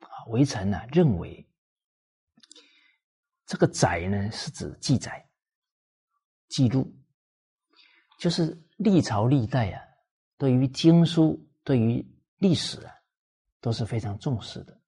[0.00, 1.48] 啊，为臣呢认为
[3.46, 5.24] 这个载呢是指记载、
[6.48, 6.92] 记录，
[8.18, 9.82] 就是历朝历代啊，
[10.36, 12.06] 对于经书、对于
[12.38, 12.94] 历史啊。
[13.60, 14.80] 都是非常重视的，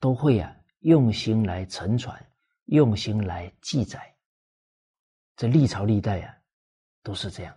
[0.00, 2.28] 都会啊用心来承传，
[2.64, 4.16] 用心来记载。
[5.36, 6.36] 这历朝历代啊
[7.04, 7.56] 都是这样，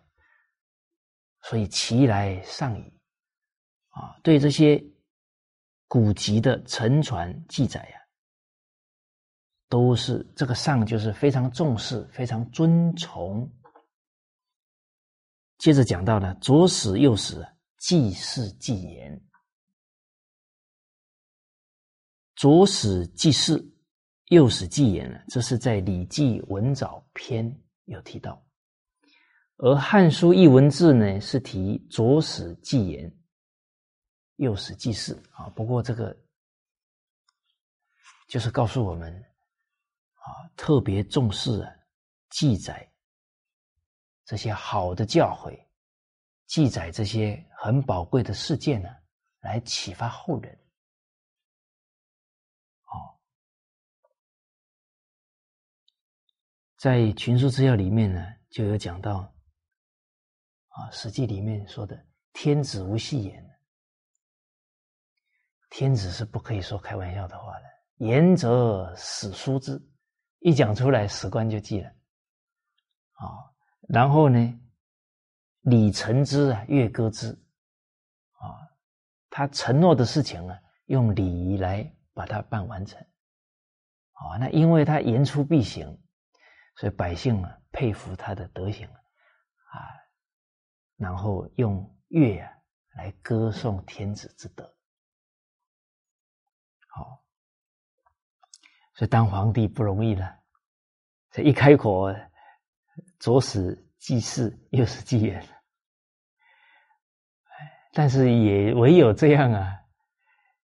[1.41, 2.93] 所以其来上矣
[3.89, 4.81] 啊，对这些
[5.87, 8.00] 古籍的承传记载呀，
[9.71, 13.49] 都是这个上就是非常重视、非常尊崇。
[15.59, 17.47] 接着讲到呢，左史右史，
[17.77, 19.23] 记事记言。
[22.35, 23.65] 左史记事，
[24.25, 25.17] 右史记言呢？
[25.29, 27.49] 这是在《礼记文藻篇》
[27.85, 28.45] 有提到，
[29.55, 33.09] 而《汉书艺文志》呢是提左史记言，
[34.35, 35.47] 右史记事啊。
[35.51, 36.13] 不过这个
[38.27, 39.23] 就是告诉我们
[40.21, 41.71] 啊，特别重视啊
[42.29, 42.87] 记载
[44.23, 45.59] 这些好的教诲，
[46.45, 48.89] 记载这些很宝贵的事件呢，
[49.39, 50.53] 来启发后人。
[52.83, 53.19] 哦，
[56.77, 59.17] 在群书治要里面呢，就有讲到
[60.67, 63.59] 啊，《史记》里面说的“天子无戏言”，
[65.71, 67.65] 天子是不可以说开玩笑的话的。
[67.97, 69.81] 言则史书之，
[70.41, 71.87] 一讲出来，史官就记了。
[73.13, 73.53] 啊，
[73.87, 74.59] 然后呢，
[75.61, 77.29] 礼成之啊，乐歌之。
[78.39, 78.57] 啊，
[79.29, 82.99] 他承诺的事情啊，用礼仪来把它办完成。
[84.13, 85.95] 啊，那因为他言出必行，
[86.75, 89.77] 所以百姓啊佩服他的德行啊，
[90.97, 92.51] 然后用乐啊
[92.95, 94.75] 来歌颂天子之德。
[98.93, 100.37] 所以当皇帝不容易了，
[101.31, 102.13] 这一开口，
[103.19, 105.43] 左使祭祀，右使祭言。
[107.93, 109.79] 但是也唯有这样啊，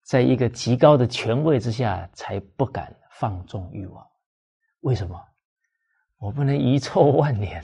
[0.02, 4.06] 在一个极高的权位之下，才不敢放纵欲望。
[4.80, 5.18] 为什么？
[6.18, 7.62] 我不能遗臭万年。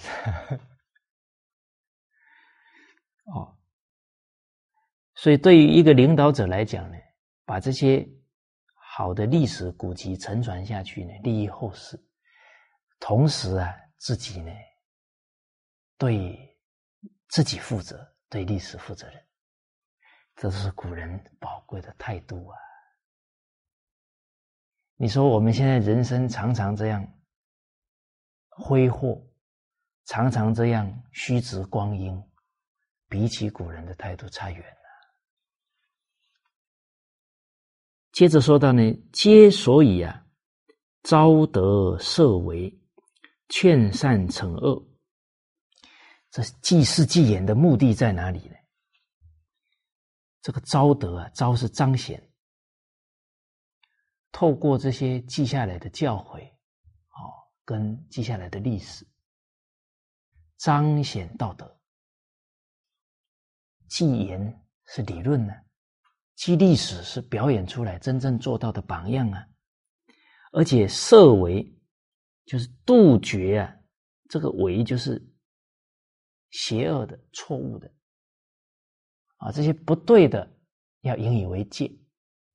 [3.26, 3.56] 哦，
[5.14, 6.96] 所以对于一个领导者来讲呢，
[7.44, 8.08] 把这些。
[8.96, 12.00] 好的历史古籍承传下去呢，利益后世。
[13.00, 14.52] 同时啊，自己呢，
[15.98, 16.56] 对
[17.30, 19.20] 自己负责，对历史负责任，
[20.36, 22.56] 这是古人宝贵的态度啊。
[24.94, 27.04] 你说我们现在人生常常这样
[28.48, 29.20] 挥霍，
[30.04, 32.22] 常常这样虚掷光阴，
[33.08, 34.76] 比起古人的态度差远。
[38.14, 38.80] 接着说到呢，
[39.12, 40.24] 皆所以啊，
[41.02, 42.72] 招德设为，
[43.48, 44.88] 劝善惩恶。
[46.30, 48.54] 这记事记言的目的在哪里呢？
[50.42, 52.30] 这个招德啊，招是彰显，
[54.30, 57.34] 透过这些记下来的教诲，哦，
[57.64, 59.04] 跟记下来的历史，
[60.58, 61.80] 彰显道德。
[63.88, 65.63] 记言是理论呢。
[66.34, 69.46] 记历史是表演出来真正做到的榜样啊，
[70.52, 71.64] 而且设为
[72.44, 73.76] 就是杜绝啊，
[74.28, 75.24] 这个为就是
[76.50, 77.88] 邪恶的、错误的。
[79.36, 80.58] 啊，这些不对的
[81.02, 81.86] 要引以为戒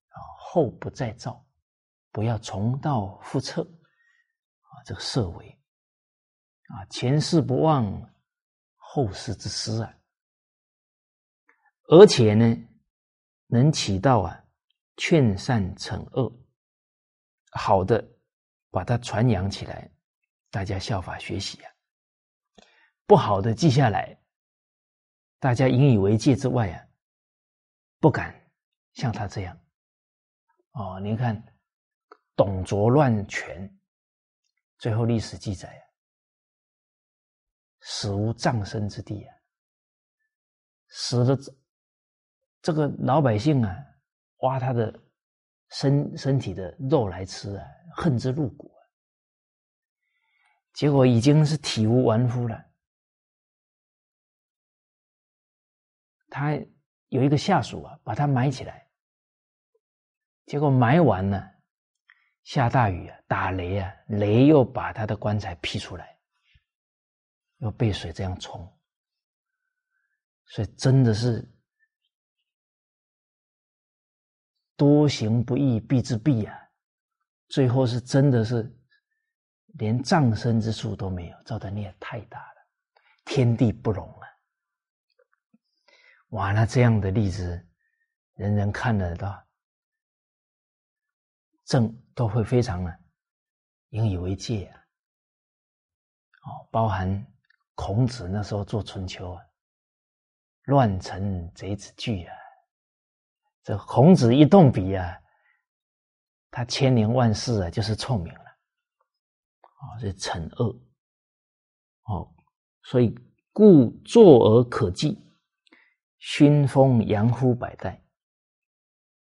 [0.10, 1.46] 啊，后不再造，
[2.12, 3.62] 不要重蹈覆辙。
[3.62, 5.62] 啊，这个设为。
[6.68, 8.14] 啊，前世不忘
[8.76, 9.98] 后世之师啊，
[11.88, 12.66] 而且呢。
[13.52, 14.46] 能起到啊
[14.96, 16.32] 劝善惩恶，
[17.52, 18.08] 好的
[18.70, 19.92] 把它传扬起来，
[20.52, 21.72] 大家效法学习啊；
[23.08, 24.22] 不好的记下来，
[25.40, 26.88] 大家引以为戒之外啊，
[28.00, 28.52] 不敢
[28.94, 29.60] 像他这样。
[30.74, 31.44] 哦，您看
[32.36, 33.80] 董卓乱权，
[34.78, 35.84] 最后历史记载啊，
[37.80, 39.36] 死无葬身之地啊，
[40.90, 41.36] 死了。
[42.62, 43.76] 这个老百姓啊，
[44.40, 44.94] 挖他的
[45.70, 48.80] 身身体的肉来吃啊，恨之入骨啊。
[50.74, 52.66] 结果已经是体无完肤了。
[56.30, 56.54] 他
[57.08, 58.88] 有一个下属啊，把他埋起来。
[60.46, 61.50] 结果埋完了，
[62.44, 66.20] 下大雨啊，打雷啊，雷又把他的棺材劈出来，
[67.60, 68.62] 又被水这样冲，
[70.48, 71.50] 所以真的是。
[74.80, 76.58] 多行不义必自毙啊！
[77.50, 78.74] 最后是真的是
[79.74, 82.56] 连葬身之处都没有，造的孽太大了，
[83.26, 84.28] 天地不容啊！
[86.30, 87.68] 哇，那这样的例子，
[88.36, 89.46] 人人看得到，
[91.66, 93.00] 正都会非常的
[93.90, 94.80] 引以为戒啊！
[96.44, 97.28] 哦，包含
[97.76, 99.44] 孔子那时候做春秋啊，
[100.64, 102.34] 乱臣贼子惧啊！
[103.64, 105.18] 这孔子一动笔啊，
[106.50, 108.42] 他千年万世啊，就是臭名了。
[109.62, 110.78] 啊，这惩恶，
[112.04, 112.30] 哦，
[112.84, 113.16] 所以
[113.54, 115.18] 故作而可记，
[116.18, 118.04] 熏风扬乎百代。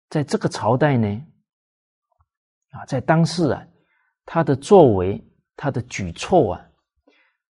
[0.10, 1.08] 在这个朝代呢，
[2.72, 3.68] 啊，在当世啊，
[4.26, 5.24] 他的作为，
[5.56, 6.68] 他的举措啊，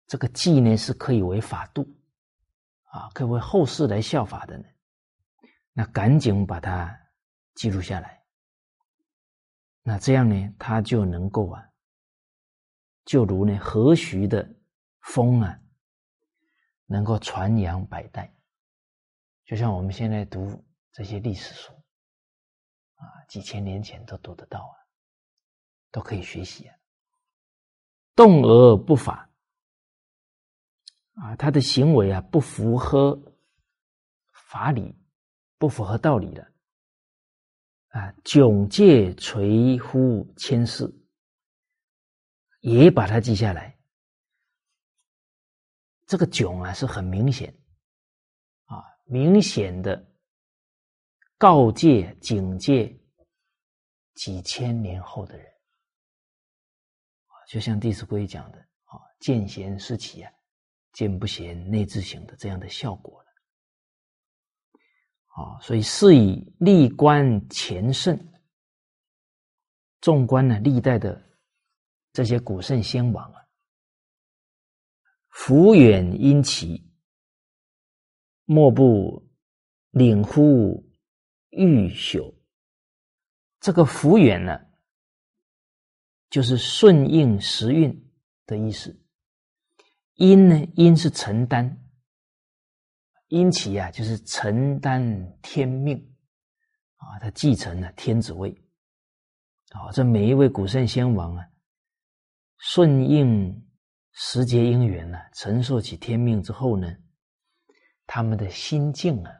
[0.07, 1.87] 这个记呢是可以为法度，
[2.85, 4.64] 啊，可以为后世来效法的呢。
[5.76, 6.96] 那赶紧把它
[7.54, 8.24] 记录下来，
[9.82, 11.68] 那这样呢，他就能够啊
[13.04, 14.48] 就如呢和煦的
[15.00, 15.60] 风啊，
[16.86, 18.32] 能够传扬百代。
[19.44, 21.72] 就像我们现在读这些历史书
[22.94, 24.76] 啊，几千年前都读得到啊，
[25.90, 26.76] 都可以学习啊。
[28.14, 29.28] 动而不法
[31.14, 33.20] 啊，他的行为啊不符合
[34.48, 34.96] 法理，
[35.59, 36.52] 不符合道理的
[37.88, 40.92] 啊，迥介垂乎千世，
[42.61, 43.78] 也把它记下来。
[46.07, 47.57] 这个迥啊是很明显
[48.64, 50.07] 啊，明显的
[51.38, 52.94] 告诫、警戒
[54.14, 55.50] 几千年后的人。
[57.46, 60.32] 就像《弟子规》讲的啊，“见贤思齐啊，
[60.92, 63.23] 见不贤内自省”的这样的效果。
[65.35, 68.18] 啊，所以是以历观前圣，
[70.01, 71.20] 纵观呢历代的
[72.12, 73.45] 这些古圣先王啊，
[75.30, 76.89] 福远因其，
[78.45, 79.28] 莫不
[79.91, 80.89] 领乎
[81.51, 82.32] 欲朽。
[83.59, 84.61] 这个福远呢？
[86.30, 88.12] 就是顺应时运
[88.47, 88.97] 的意思。
[90.14, 90.64] 因呢？
[90.76, 91.84] 因是承担，
[93.35, 95.03] 因其啊，就是承担
[95.43, 95.99] 天命
[96.95, 98.49] 啊，他继承了天子位。
[99.70, 101.45] 啊，这每一位古圣先王啊，
[102.59, 103.68] 顺应
[104.12, 106.97] 时节因缘呢，承受起天命之后呢，
[108.07, 109.32] 他们的心境啊，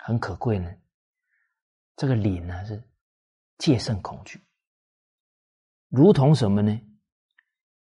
[0.00, 0.70] 很可贵呢。
[1.96, 2.86] 这个礼呢，是
[3.56, 4.44] 戒慎恐惧。
[5.88, 6.78] 如同什么呢？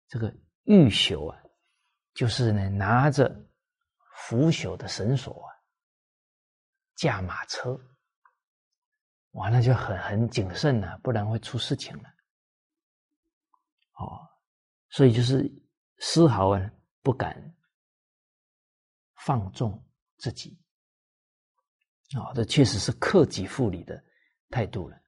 [0.07, 0.33] 这个
[0.63, 1.43] 玉朽啊，
[2.13, 3.45] 就是呢拿着
[4.15, 5.51] 腐朽的绳索啊，
[6.95, 7.79] 驾马车，
[9.31, 12.09] 完了就很很谨慎了，不然会出事情了。
[13.93, 14.27] 哦，
[14.89, 15.51] 所以就是
[15.97, 17.55] 丝毫啊不敢
[19.15, 19.83] 放纵
[20.17, 20.59] 自己。
[22.15, 24.03] 哦，这确实是克己复礼的
[24.49, 24.99] 态度了。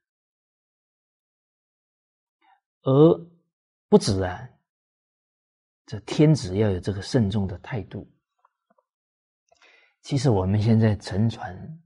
[2.81, 3.31] 而
[3.87, 4.49] 不止啊，
[5.85, 8.11] 这天子要有这个慎重的态度。
[10.05, 11.81] 其实我们现在承传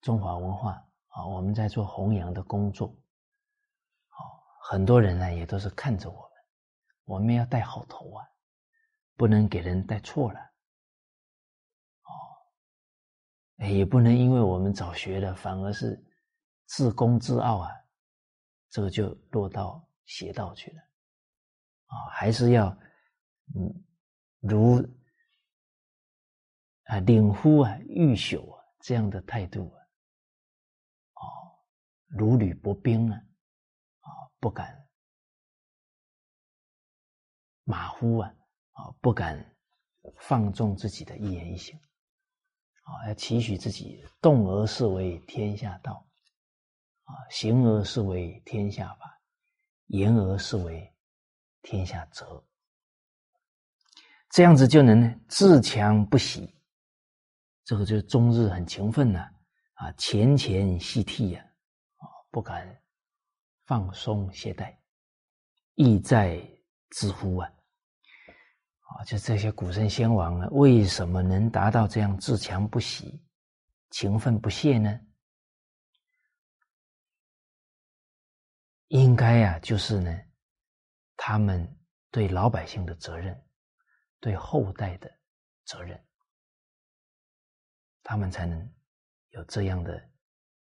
[0.00, 0.72] 中华文化
[1.06, 4.18] 啊，我们在做弘扬的工作，哦，
[4.64, 6.30] 很多人呢也都是看着我们，
[7.04, 8.26] 我们要带好头啊，
[9.14, 10.40] 不能给人带错了，
[12.02, 12.10] 哦，
[13.68, 16.04] 也不能因为我们早学了，反而是
[16.64, 17.70] 自公自傲啊。
[18.68, 20.82] 这个就落到邪道去了，
[21.86, 22.66] 啊，还是要
[23.54, 23.84] 嗯，
[24.40, 24.84] 如
[26.86, 29.78] 啊领乎啊欲朽啊这样的态度啊，
[31.14, 31.24] 哦，
[32.06, 33.16] 如履薄冰啊，
[34.00, 34.08] 啊，
[34.40, 34.86] 不敢
[37.64, 38.34] 马虎啊，
[38.72, 39.54] 啊，不敢
[40.18, 41.78] 放纵自己的一言一行，
[42.82, 46.04] 啊，要期许自己动而是为天下道。
[47.04, 49.20] 啊，行而是为天下法，
[49.86, 50.92] 言而是为
[51.62, 52.44] 天下责。
[54.30, 56.52] 这样子就能自强不息，
[57.66, 59.20] 这个就是终日很勤奋呢。
[59.74, 61.44] 啊，前前细替呀，
[61.96, 62.80] 啊，不敢
[63.66, 64.74] 放松懈怠，
[65.74, 66.40] 意在
[66.90, 67.52] 知乎啊。
[68.80, 73.20] 啊，就这些古圣先王啊，为什么能达到这样自强不息、
[73.90, 74.98] 勤奋不懈呢？
[78.86, 80.16] 应该呀，就是呢，
[81.16, 81.76] 他们
[82.12, 83.44] 对老百姓的责任，
[84.20, 85.10] 对后代的
[85.64, 86.05] 责任，
[88.08, 88.72] 他们才能
[89.30, 90.00] 有这样的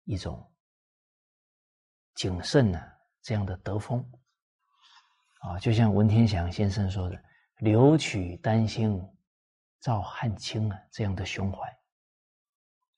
[0.05, 0.43] 一种
[2.15, 2.81] 谨慎呢，
[3.21, 4.03] 这样的德风
[5.41, 7.23] 啊，就像文天祥先生说的
[7.61, 8.99] “留取丹心
[9.81, 11.69] 照汗青”啊，这样的胸怀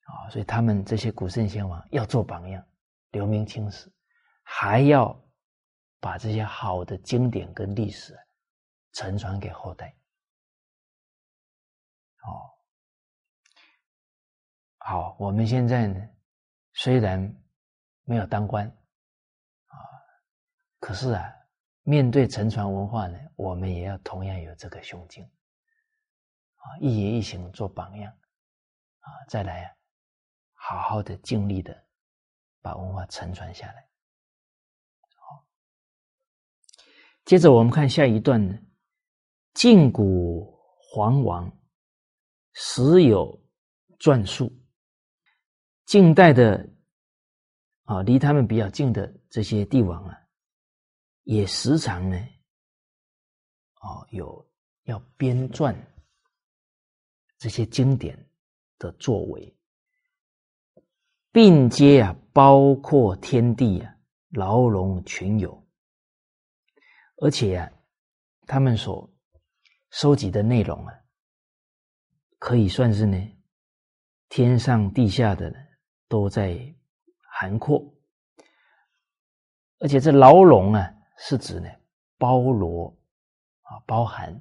[0.04, 2.66] 啊，所以他们这些古圣先王要做榜样，
[3.10, 3.92] 留名青史。
[4.42, 5.14] 还要
[6.00, 8.18] 把这些好的经典跟历史
[8.92, 9.94] 承传给后代。
[12.24, 12.49] 哦，
[14.82, 16.08] 好，我们现在呢，
[16.72, 17.20] 虽然
[18.04, 19.76] 没有当官啊，
[20.80, 21.32] 可是啊，
[21.82, 25.22] 面对沉船文化呢，我们也要同样有这个胸襟
[26.56, 28.10] 啊，一言一行做榜样
[29.00, 29.76] 啊，再来
[30.54, 31.86] 好好的尽力的
[32.62, 33.88] 把文化承传下来。
[35.14, 35.46] 好
[37.26, 38.58] 接着我们看下一段呢，
[39.52, 40.58] 晋古
[40.90, 41.52] 皇王
[42.54, 43.40] 时有
[43.98, 44.50] 传述，
[45.90, 46.68] 近代的
[47.82, 50.16] 啊，离他们比较近的这些帝王啊，
[51.24, 52.16] 也时常呢
[53.72, 54.48] 啊有
[54.84, 55.74] 要编撰
[57.38, 58.16] 这些经典
[58.78, 59.58] 的作为，
[61.32, 63.92] 并接啊包括天地啊
[64.28, 65.66] 牢笼群友，
[67.16, 67.68] 而且啊
[68.46, 69.12] 他们所
[69.90, 70.94] 收集的内容啊，
[72.38, 73.18] 可以算是呢
[74.28, 75.52] 天上地下的
[76.10, 76.58] 都在
[77.32, 77.82] 涵括。
[79.78, 81.70] 而且这牢笼啊，是指呢
[82.18, 82.94] 包罗
[83.62, 84.38] 啊包含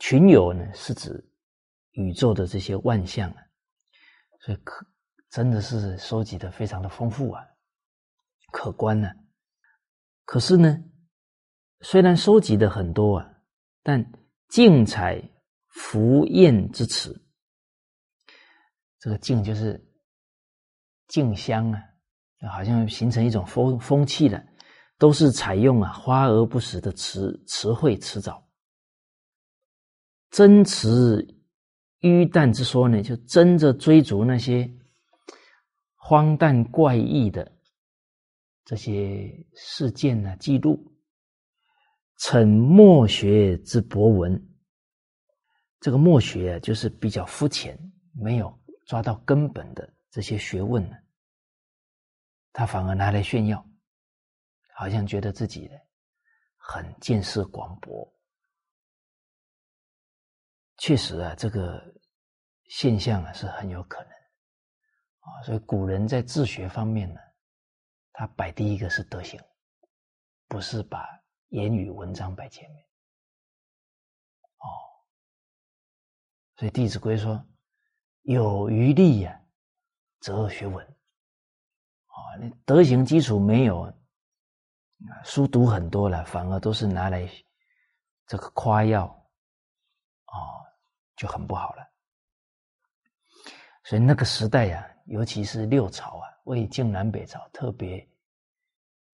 [0.00, 1.24] 群友呢，是指
[1.92, 3.36] 宇宙的这些万象啊，
[4.40, 4.84] 所以可
[5.30, 7.46] 真的是收集的非常的丰富啊，
[8.50, 9.08] 可观呢。
[10.24, 10.76] 可是呢，
[11.82, 13.30] 虽然收集的很多啊，
[13.84, 14.04] 但
[14.48, 15.22] 静采
[15.68, 17.23] 福宴之词，
[19.04, 19.78] 这个静就是
[21.08, 21.78] 静香啊。
[22.50, 24.42] 好像形成一种风风气了，
[24.98, 28.46] 都是采用啊花而不实的词词汇词藻，
[30.30, 31.26] 真词
[32.00, 34.70] 迂淡之说呢，就争着追逐那些
[35.96, 37.50] 荒诞怪异的
[38.66, 40.78] 这些事件呢记录，
[42.18, 44.38] 逞墨学之博文，
[45.80, 47.78] 这个墨学就是比较肤浅，
[48.12, 48.54] 没有
[48.86, 50.96] 抓到根本的这些学问呢。
[52.52, 53.66] 他反而拿来炫耀，
[54.74, 55.68] 好像觉得自己
[56.56, 58.08] 很见识广博。
[60.76, 61.82] 确实啊，这个
[62.66, 64.10] 现象啊是很有可能
[65.20, 65.42] 啊。
[65.44, 67.20] 所以古人在治学方面呢，
[68.12, 69.40] 他摆第一个是德行，
[70.46, 71.06] 不是把
[71.48, 72.84] 言语文章摆前面。
[74.58, 74.66] 哦，
[76.56, 77.44] 所以《弟子规》说
[78.24, 79.40] ：“有余力呀，
[80.20, 80.84] 则学文。”
[82.14, 83.92] 啊，那德行基础没有，
[85.24, 87.28] 书读很多了，反而都是拿来
[88.26, 89.06] 这个夸耀，
[90.26, 90.36] 啊，
[91.16, 91.84] 就很不好了。
[93.82, 98.08] 所以那个时代呀，尤其是六朝啊，魏晋南北朝，特别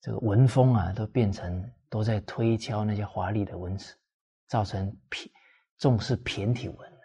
[0.00, 3.98] 这个文风啊，都变成都在推敲那些华丽的文字，
[4.46, 5.28] 造成偏
[5.78, 6.99] 重视骈体文，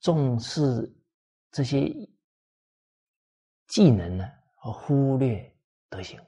[0.00, 0.88] 重视
[1.50, 1.92] 这些。
[3.68, 4.26] 技能呢，
[4.62, 5.54] 而忽略
[5.90, 6.18] 德行。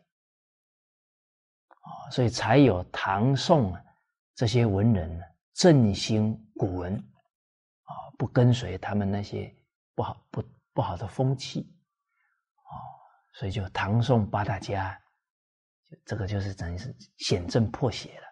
[1.69, 3.83] 啊，所以才有唐宋啊
[4.35, 5.25] 这些文人呢
[5.55, 6.95] 振兴古文。
[6.95, 9.51] 啊，不跟随他们那些
[9.95, 10.45] 不好不
[10.75, 11.75] 不好的风气。
[12.57, 12.77] 啊，
[13.33, 15.01] 所以就唐宋八大家，
[16.05, 18.27] 这个就是等于是显正破邪了。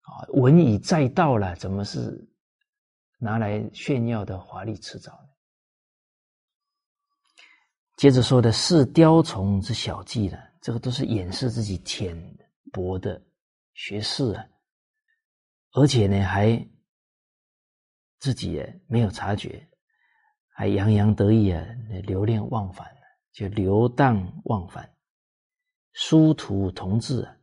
[0.00, 2.26] 啊，文以载道了，怎么是
[3.18, 5.28] 拿来炫耀的华丽辞藻？
[7.96, 12.16] 接着说的是雕虫之小技了，这个都是掩饰自己浅
[12.72, 13.20] 薄的
[13.74, 14.46] 学识啊，
[15.72, 16.64] 而且呢还
[18.20, 19.68] 自己没有察觉，
[20.50, 21.66] 还洋洋得意啊，
[22.04, 22.86] 留恋忘返，
[23.32, 24.94] 就流荡忘返，
[25.92, 27.36] 殊途同志啊，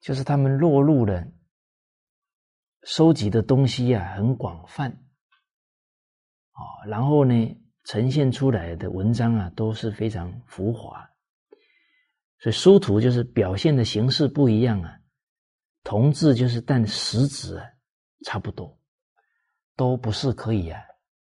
[0.00, 1.24] 就是他们落入了
[2.84, 4.90] 收集的东西啊很广泛
[6.52, 7.58] 啊，然后呢。
[7.84, 11.04] 呈现出来的文章啊，都是非常浮华，
[12.38, 15.00] 所以殊途就是表现的形式不一样啊，
[15.82, 17.66] 同质就是但实质啊
[18.24, 18.78] 差不多，
[19.74, 20.80] 都不是可以啊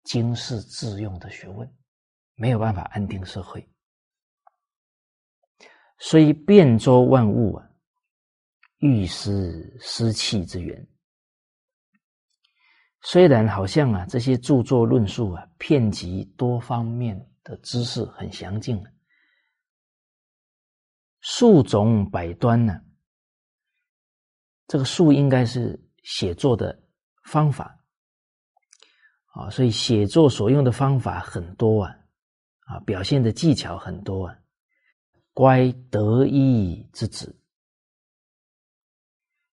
[0.03, 1.65] 经世致用的学问，
[2.35, 3.65] 没有办法安定社会。
[5.97, 7.69] 虽变周万物啊，
[8.79, 10.85] 欲失失气之源。
[13.05, 18.81] 虽然好像啊，这些著作论述啊，遍及多方面的知识，很详尽，
[21.19, 22.79] 数种百端呢。
[24.67, 26.81] 这个数应该是写作的
[27.25, 27.77] 方法
[29.33, 31.93] 啊，所以写作所用的方法很多啊，
[32.61, 34.39] 啊，表现的技巧很多啊，
[35.33, 37.37] 乖得意之子，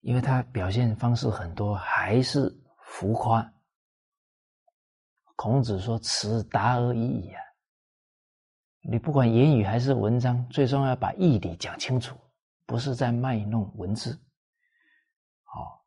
[0.01, 2.53] 因为他表现方式很多，还是。
[2.97, 3.53] 浮夸，
[5.35, 7.39] 孔子说：“此达而已矣啊！
[8.81, 12.19] 你不管言语还是文章，最终要把义理讲清楚，
[12.65, 14.19] 不是在卖弄文字。
[15.43, 15.85] 好，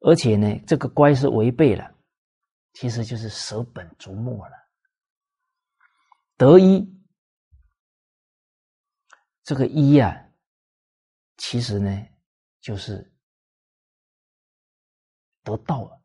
[0.00, 1.88] 而且呢，这个乖是违背了，
[2.72, 4.56] 其实就是舍本逐末了。
[6.36, 6.84] 得一，
[9.44, 10.20] 这个一啊，
[11.36, 12.08] 其实呢，
[12.60, 13.08] 就是
[15.44, 15.96] 得道了。”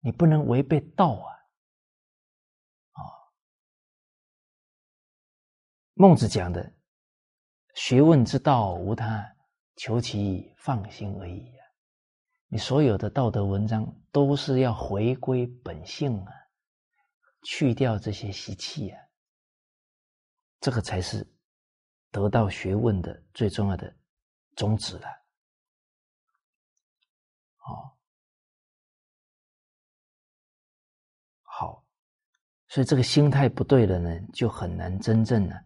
[0.00, 1.28] 你不能违背道啊！
[2.92, 3.00] 啊，
[5.94, 6.72] 孟子讲的
[7.74, 9.36] “学问之道，无他，
[9.76, 11.64] 求其放心而已呀。
[12.46, 16.32] 你所有的道德文章都是要回归本性啊，
[17.42, 19.02] 去掉这些习气啊，
[20.60, 21.28] 这个才是
[22.10, 23.94] 得到学问的最重要的
[24.56, 25.08] 宗旨了。
[27.66, 27.97] 哦，
[32.68, 35.64] 所以这个心态不对了呢，就很难真正的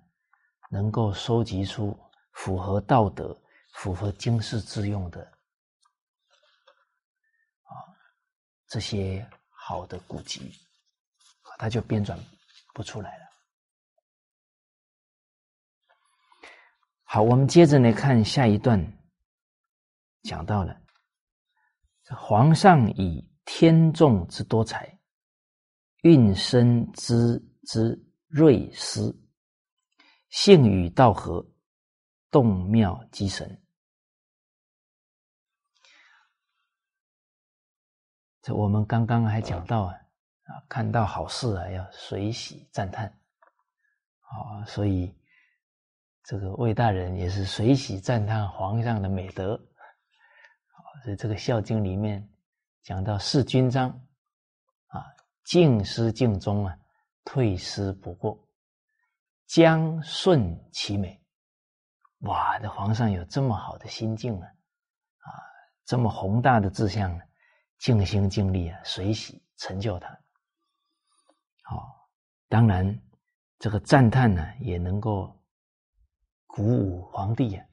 [0.70, 1.98] 能够收集出
[2.32, 3.36] 符合道德、
[3.74, 5.20] 符合经世致用的
[7.62, 7.74] 啊
[8.68, 10.52] 这些好的古籍，
[11.58, 12.16] 它就编纂
[12.72, 13.24] 不出来了。
[17.04, 18.80] 好，我们接着来看下一段，
[20.22, 20.80] 讲到了。
[22.16, 24.98] 皇上以天纵之多才，
[26.02, 27.98] 运生之之
[28.28, 29.16] 瑞思，
[30.30, 31.44] 性与道合，
[32.30, 33.60] 动妙机神。
[38.40, 39.94] 这我们刚刚还讲到啊，
[40.44, 43.06] 啊，看到好事啊，要随喜赞叹，
[44.20, 45.16] 啊，所以
[46.24, 49.56] 这个魏大人也是随喜赞叹皇上的美德。
[51.04, 52.28] 所以这个《孝经》里面
[52.82, 54.04] 讲到事君章
[55.42, 56.78] 啊，敬师敬忠啊，
[57.24, 58.38] 退师不过，
[59.46, 61.20] 将顺其美。
[62.20, 65.28] 哇，这皇上有这么好的心境啊，啊，
[65.84, 67.24] 这么宏大的志向呢，
[67.78, 70.08] 尽心尽力啊，随喜成就他。
[71.64, 72.08] 好，
[72.48, 73.02] 当然
[73.58, 75.36] 这个赞叹呢，也能够
[76.46, 77.66] 鼓舞皇帝啊。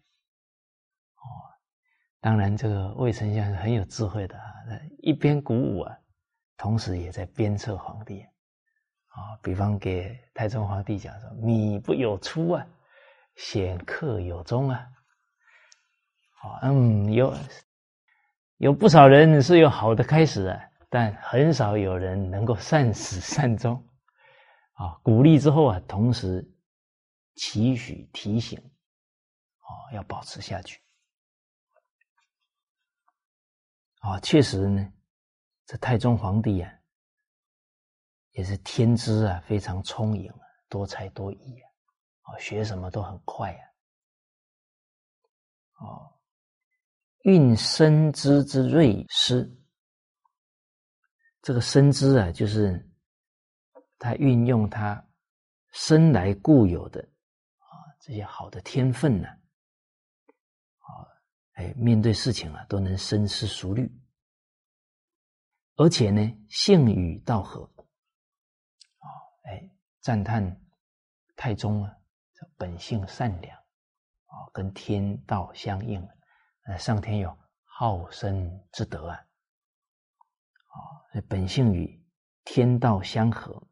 [2.22, 4.44] 当然，这个魏丞相是很有智慧的啊，
[4.98, 5.98] 一边鼓舞啊，
[6.60, 8.22] 同时也在鞭策皇帝
[9.08, 9.36] 啊。
[9.42, 12.68] 比方给太宗皇帝讲说：“米不有出啊，
[13.36, 14.86] 显克有终啊。”
[16.42, 17.36] 好，嗯，有
[18.58, 23.76] 有不少人是有好的开始啊，但很少有人能够善始善终
[24.74, 25.00] 啊。
[25.04, 26.46] 鼓励之后啊，同时
[27.36, 30.82] 期许提醒，啊，要保持下去。
[34.00, 34.94] 啊，确实呢，
[35.70, 36.74] 这太宗皇帝啊，
[38.32, 41.70] 也是天资啊非常聪颖啊，多才多艺啊，
[42.34, 43.62] 啊，学什么都很快啊。
[45.76, 46.12] 哦，
[47.20, 49.48] 运生之之瑞师，
[51.44, 52.92] 这个生之啊，就是
[54.00, 55.08] 他运用他
[55.70, 57.00] 生来固有的
[57.60, 59.28] 啊这些好的天分呢。
[60.80, 61.06] 啊
[61.54, 63.88] 哎，面对事情啊，都能深思熟虑，
[65.80, 66.20] 而且呢，
[66.50, 67.64] 性与道合，
[68.98, 69.08] 啊，
[69.44, 69.72] 哎，
[70.02, 70.62] 赞叹
[71.38, 71.96] 太宗啊，
[72.58, 76.06] 本性善良，啊，跟天道相应，
[76.66, 79.16] 呃，上天有好生之德啊，
[80.68, 82.06] 啊，本性与
[82.44, 83.66] 天道相合，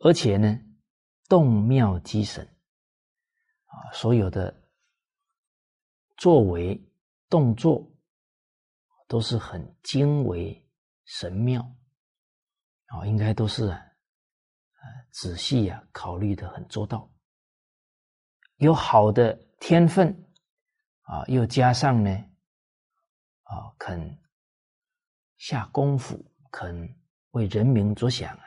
[0.00, 0.60] 而且呢，
[1.30, 2.46] 动妙机神，
[3.64, 4.54] 啊，所有的。
[6.18, 6.78] 作为
[7.30, 7.89] 动作
[9.10, 10.64] 都是很精微
[11.04, 11.60] 神妙，
[12.86, 13.82] 啊，应该都是啊，
[15.10, 17.10] 仔细啊，考虑的很周到，
[18.58, 20.14] 有好的天分
[21.02, 22.10] 啊，又加上呢，
[23.42, 24.16] 啊，肯
[25.38, 26.96] 下功夫，肯
[27.32, 28.44] 为人民着想啊，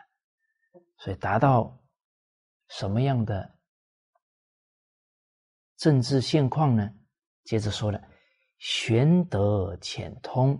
[0.99, 1.77] 所以达到
[2.69, 3.59] 什么样的
[5.75, 6.89] 政治现况呢？
[7.43, 8.01] 接着说了，
[8.63, 10.57] 玄德浅通。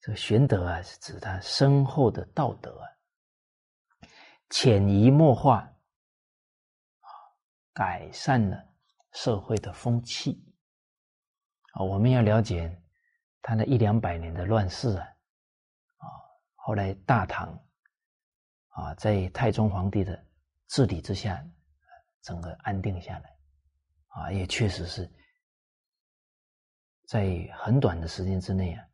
[0.00, 2.88] 这个玄德啊，是指他深厚的道德啊，
[4.48, 5.58] 潜移默化
[7.00, 7.08] 啊，
[7.74, 8.66] 改善了
[9.12, 10.42] 社会的风气
[11.74, 11.84] 啊。
[11.84, 12.82] 我们要了解
[13.42, 15.04] 他那一两百年的乱世啊，
[15.98, 16.06] 啊，
[16.54, 17.52] 后来大唐
[18.68, 20.26] 啊，在太宗皇帝的
[20.68, 21.46] 治理之下，
[22.22, 23.36] 整个安定下来。
[24.06, 25.06] 啊，也确实是
[27.10, 28.84] 在很短的时间之内啊，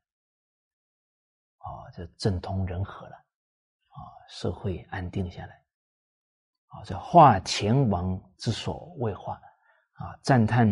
[1.59, 5.63] 啊，就政通人和了，啊，社会安定下来，
[6.69, 9.35] 啊，这化前王之所未化，
[9.93, 10.67] 啊，赞叹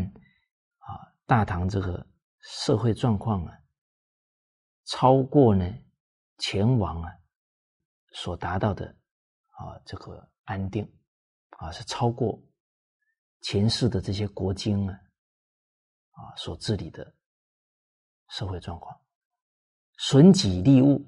[0.79, 2.07] 啊，大唐这个
[2.41, 3.55] 社会状况啊，
[4.87, 5.71] 超过呢
[6.39, 7.13] 前王啊
[8.15, 8.87] 所达到的
[9.51, 10.91] 啊这个安定，
[11.59, 12.43] 啊，是超过。
[13.43, 14.99] 前世的这些国经啊，
[16.13, 17.15] 啊所治理的
[18.35, 19.01] 社会状况，
[19.97, 21.01] 损己利物，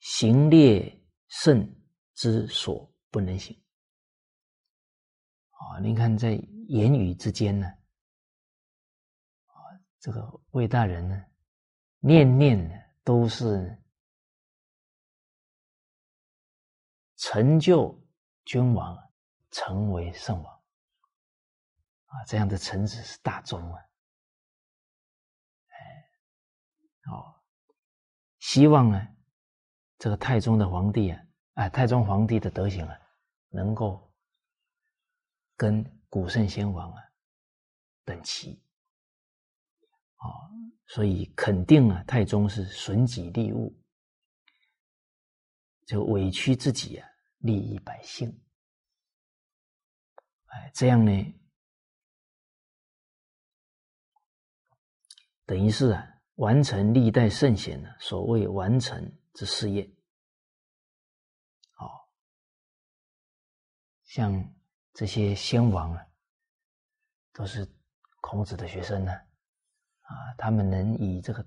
[0.00, 1.64] 行劣圣
[2.14, 3.56] 之所不能行。
[5.50, 6.32] 啊，您看在
[6.66, 7.68] 言语之间呢，
[9.46, 9.54] 啊，
[10.00, 11.24] 这个魏大人呢，
[12.00, 13.80] 念念都是
[17.18, 17.96] 成就
[18.44, 18.98] 君王，
[19.52, 20.52] 成为圣王，
[22.06, 23.78] 啊，这样的臣子是大宗啊，
[25.68, 26.10] 哎，
[27.12, 27.40] 哦，
[28.42, 29.06] 希望呢，
[29.98, 31.22] 这个太宗的皇帝啊，
[31.54, 32.98] 哎，太宗皇帝的德行啊，
[33.50, 34.10] 能够。
[35.54, 37.00] 跟古圣先王啊
[38.04, 38.60] 等齐
[40.16, 40.26] 啊，
[40.86, 43.80] 所以肯定啊，太宗是损己利物，
[45.86, 48.28] 就委屈自己啊，利益百姓。
[50.46, 51.12] 哎，这样呢，
[55.46, 56.11] 等于是啊，
[56.42, 59.00] 完成历代圣贤的所谓完成
[59.32, 59.88] 之事业。
[61.72, 62.08] 好，
[64.02, 64.54] 像。
[64.94, 66.06] 这些先王啊，
[67.32, 67.66] 都是
[68.20, 69.10] 孔子的学生呢，
[70.02, 71.42] 啊，他们能以这个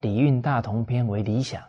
[0.00, 1.66] 礼运大同篇为理想，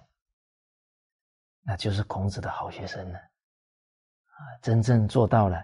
[1.61, 5.55] 那就是孔子的好学生呢，啊，真正做到了，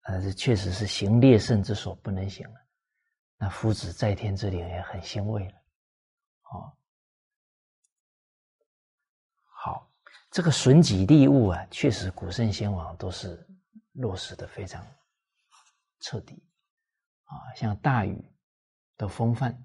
[0.00, 2.63] 啊，这确实是行列圣之所不能行了，
[3.36, 5.62] 那夫子在天之灵也很欣慰了，
[6.52, 6.76] 哦，
[9.44, 9.90] 好。
[10.30, 13.48] 这个损己利物啊，确实古圣先王都是
[13.92, 14.84] 落实的非常
[16.00, 16.44] 彻底
[17.22, 17.54] 啊。
[17.54, 18.36] 像大禹
[18.96, 19.56] 的风范，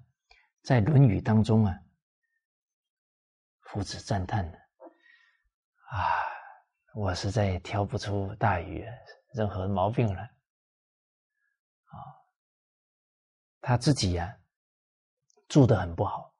[0.62, 1.76] 在《论语》当中啊，
[3.62, 4.58] 夫子赞叹的
[5.90, 5.98] 啊，
[6.94, 8.86] 我实在挑不出大禹
[9.34, 11.98] 任何毛病来啊。
[13.60, 14.38] 他自己呀，
[15.48, 16.34] 住的很不好，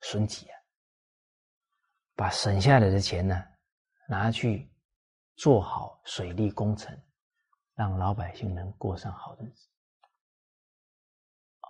[0.00, 0.60] 损己啊。
[2.14, 3.44] 把省下来的钱呢，
[4.08, 4.72] 拿去
[5.36, 6.98] 做好水利工程，
[7.74, 9.68] 让老百姓能过上好日子。
[11.60, 11.68] 啊，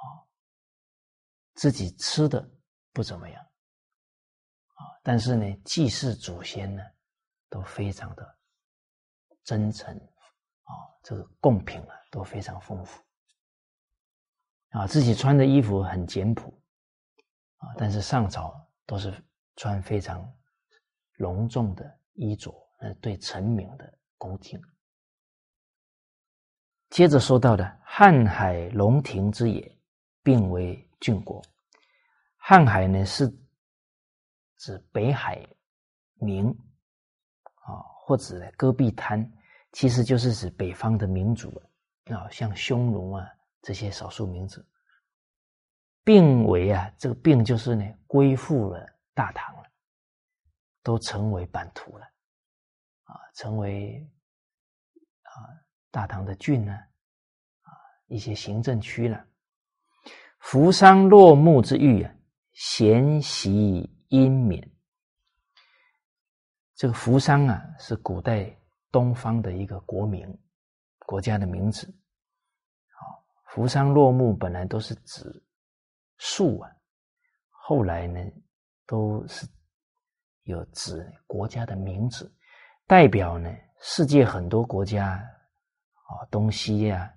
[1.55, 2.49] 自己吃的
[2.93, 3.43] 不怎么样，
[4.75, 6.83] 啊，但是呢，祭祀祖先呢，
[7.49, 8.39] 都非常的
[9.43, 9.97] 真诚，
[10.63, 13.03] 啊，这个贡品啊都非常丰富，
[14.77, 16.49] 啊，自己穿的衣服很简朴，
[17.57, 18.55] 啊，但是上朝
[18.87, 19.13] 都是。
[19.59, 20.31] 穿非常
[21.15, 24.61] 隆重的衣着，呃，对臣民的恭敬。
[26.91, 29.79] 接着说到的瀚海龙庭之野，
[30.23, 31.43] 并为郡国。
[32.47, 33.27] 瀚海呢，是
[34.59, 35.43] 指北海
[36.17, 36.51] 民
[37.65, 39.27] 啊，或者戈壁滩，
[39.73, 41.49] 其实就是指北方的民族
[42.13, 43.27] 啊，像匈奴啊
[43.67, 44.63] 这些少数民族。
[46.05, 48.87] 并为啊，这个并就是呢，归附了。
[49.13, 49.65] 大唐了，
[50.85, 52.05] 都成为版图了，
[53.05, 54.09] 啊，成为
[55.23, 55.33] 啊
[55.91, 56.75] 大唐的郡呢，
[57.63, 57.73] 啊
[58.07, 59.27] 一些行政区了。
[60.39, 62.15] 扶桑落木之域啊，
[62.53, 64.71] 贤袭阴冕。
[66.77, 68.55] 这个扶桑啊，是古代
[68.93, 70.39] 东方的一个国名，
[71.01, 71.93] 国家的名字。
[73.57, 75.43] 扶桑落木本来都是指
[76.19, 76.71] 树啊，
[77.49, 78.21] 后来呢？
[78.85, 79.49] 都是
[80.43, 82.31] 有指国家的名字，
[82.87, 83.51] 代表呢
[83.81, 87.11] 世界很多国家啊，东西呀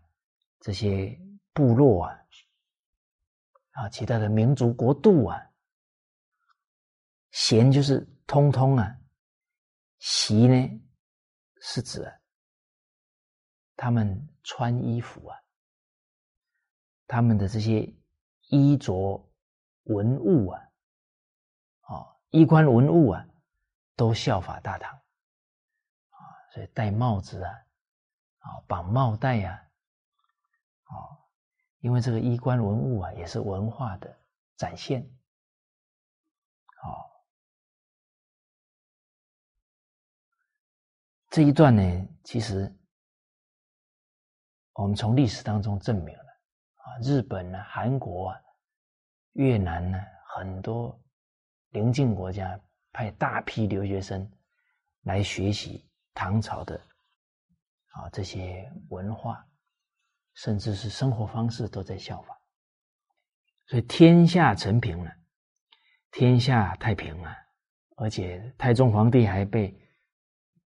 [0.61, 1.13] 这些
[1.51, 2.17] 部落啊，
[3.71, 5.45] 啊其他的民族国度啊，
[7.31, 8.95] 贤就是通通啊，
[9.99, 10.81] 习呢
[11.59, 12.09] 是指
[13.75, 15.37] 他们穿衣服啊，
[17.09, 17.91] 他们的这些
[18.49, 19.27] 衣着
[19.85, 20.61] 文物啊。
[21.81, 23.25] 啊衣冠文物啊，
[23.95, 26.17] 都效法大唐啊，
[26.53, 27.51] 所以戴帽子啊，
[28.37, 29.67] 啊绑帽带呀，
[30.83, 30.93] 啊，
[31.79, 34.15] 因为这个衣冠文物啊，也是文化的
[34.55, 35.03] 展现，
[36.83, 37.09] 好，
[41.31, 42.71] 这一段呢，其实
[44.73, 46.28] 我们从历史当中证明了，
[47.01, 48.37] 日本呢、韩国啊、
[49.33, 49.99] 越南呢，
[50.35, 50.99] 很多。
[51.71, 52.59] 邻近国家
[52.91, 54.27] 派大批留学生
[55.03, 56.75] 来学习唐朝的
[57.89, 59.47] 啊这些文化，
[60.33, 62.35] 甚至是生活方式都在效仿，
[63.67, 65.11] 所以天下成平了，
[66.09, 67.37] 天下太平了，
[67.97, 69.79] 而且太宗皇帝还被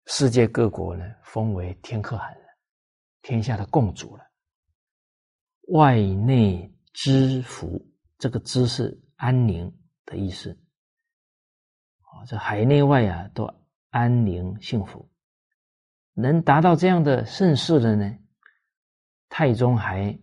[0.05, 2.45] 世界各国呢封为天可汗了，
[3.21, 4.25] 天下的共主了，
[5.73, 7.83] 外内知福，
[8.19, 10.51] 这个知是安宁的意思。
[12.01, 13.51] 啊这海内外啊，都
[13.89, 15.09] 安宁幸福
[16.13, 18.19] 能达到这样的盛世的呢，
[19.29, 20.19] 太宗还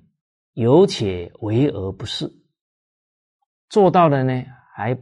[0.53, 2.33] 有且为而不恃，
[3.69, 4.97] 做到了呢，还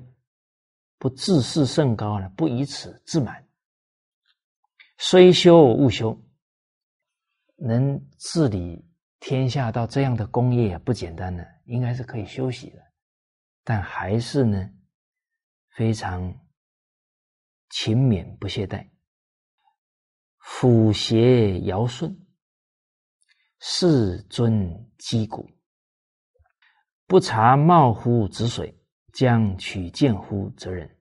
[0.97, 3.47] 不自视甚高呢，不以此自满。
[4.97, 6.19] 虽修勿修，
[7.57, 8.88] 能治理
[9.21, 12.83] 天下到这样的功业不简单呢，应该是可以休息的，
[13.65, 14.71] 但还是呢，
[15.71, 16.41] 非常
[17.71, 18.89] 勤勉不懈怠。
[20.39, 22.27] 辅邪尧舜，
[23.61, 25.51] 世尊击鼓，
[27.07, 28.81] 不察冒乎止水，
[29.13, 30.99] 将取剑乎则人，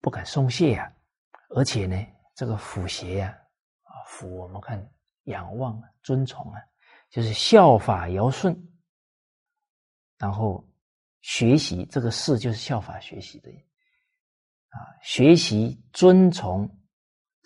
[0.00, 0.94] 不敢松懈呀！
[1.56, 1.96] 而且呢，
[2.34, 3.28] 这个辅邪呀，
[3.82, 4.92] 啊，辅我们看
[5.24, 6.60] 仰望、尊崇啊，
[7.10, 8.56] 就是效法尧舜，
[10.18, 10.66] 然后
[11.20, 13.50] 学习这个事就是效法学习的，
[14.68, 16.68] 啊，学习尊崇。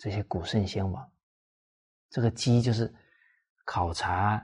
[0.01, 1.11] 这些古圣先王，
[2.09, 2.95] 这个基就是
[3.65, 4.41] 考察、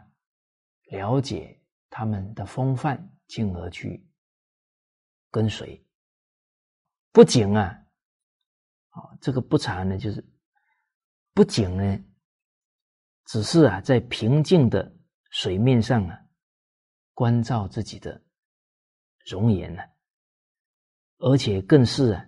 [0.87, 1.57] 了解
[1.89, 4.05] 他们的风范，进而去
[5.31, 5.81] 跟随。
[7.13, 7.85] 不仅啊，
[8.89, 10.21] 啊，这个不察呢，就是
[11.33, 12.03] 不仅呢，
[13.25, 14.95] 只是啊，在平静的
[15.29, 16.19] 水面上啊，
[17.13, 18.23] 关照自己的
[19.25, 19.83] 容颜呢，
[21.17, 22.25] 而且更是啊，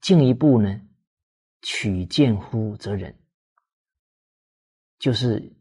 [0.00, 0.86] 进一步呢。
[1.62, 3.22] 取见乎则人，
[4.98, 5.54] 就是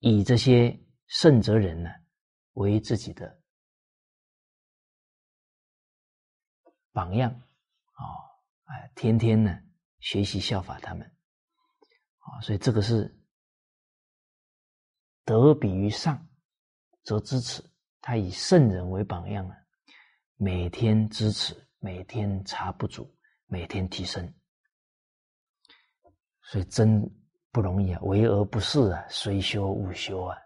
[0.00, 1.88] 以这些圣哲人呢
[2.52, 3.40] 为自己的
[6.92, 8.04] 榜样啊，
[8.64, 9.58] 哎，天天呢
[10.00, 11.15] 学习效法他们
[12.26, 13.12] 啊，所以这个是
[15.24, 16.28] 得比于上，
[17.02, 17.62] 则知耻。
[18.00, 19.56] 他以圣人为榜样啊，
[20.36, 23.12] 每天知耻，每天查不足。
[23.48, 24.34] 每天提升，
[26.42, 27.00] 所以真
[27.52, 28.00] 不容易啊！
[28.02, 30.36] 为而不恃啊，虽修勿修啊，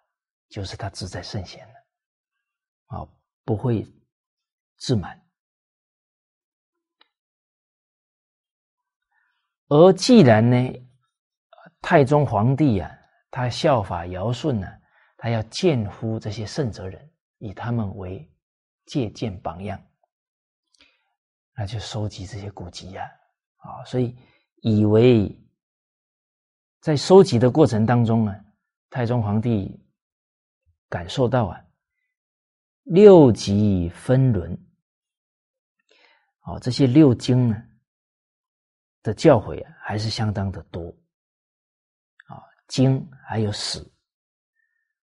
[0.50, 1.74] 就是他自在圣贤了
[2.88, 3.08] 啊，
[3.42, 3.90] 不会
[4.76, 5.18] 自满。
[9.68, 10.56] 而既然呢，
[11.82, 12.90] 太宗皇帝啊，
[13.30, 14.68] 他效法尧舜呢，
[15.16, 18.30] 他要见乎这些圣哲人，以他们为
[18.86, 19.80] 借鉴榜样。
[21.54, 23.04] 那就收集这些古籍呀，
[23.56, 24.16] 啊，所以
[24.62, 25.30] 以为
[26.80, 28.34] 在收集的过程当中啊，
[28.88, 29.78] 太宗皇帝
[30.88, 31.60] 感受到啊，
[32.84, 34.56] 六级分轮，
[36.42, 37.62] 哦，这些六经呢
[39.02, 40.94] 的教诲啊，还是相当的多，
[42.70, 43.80] 经还有史，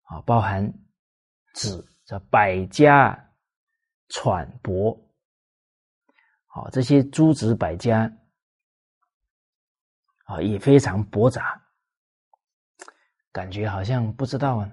[0.04, 0.66] 啊，包含
[1.52, 3.14] 子这百家
[4.08, 4.98] 揣博。
[6.46, 8.10] 好，这些诸子百家
[10.24, 11.62] 啊，也非常驳杂，
[13.30, 14.72] 感觉好像不知道啊，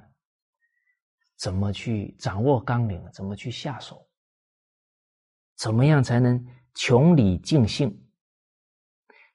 [1.35, 4.09] 怎么去掌握纲领，怎么去下手，
[5.57, 6.41] 怎么样才能
[6.73, 8.09] 穷理尽性，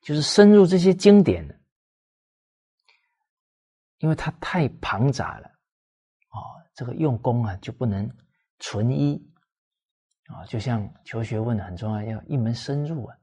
[0.01, 1.55] 就是深入这些经典呢？
[4.03, 6.39] 因为它太庞杂了，哦，
[6.75, 8.11] 这个用功啊，就不能
[8.59, 9.15] 纯一。
[10.27, 13.17] 啊，就像求学问很重要，要一门深入啊，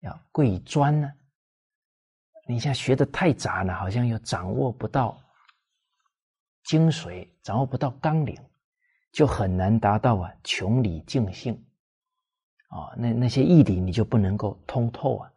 [0.00, 1.10] 要贵专呢。
[2.46, 5.18] 你像学的太杂了，好像又掌握不到
[6.64, 8.36] 精髓，掌握不到纲领，
[9.12, 11.54] 就很难达到啊穷理尽性。
[12.68, 15.32] 啊，那那些义理你就不能够通透啊，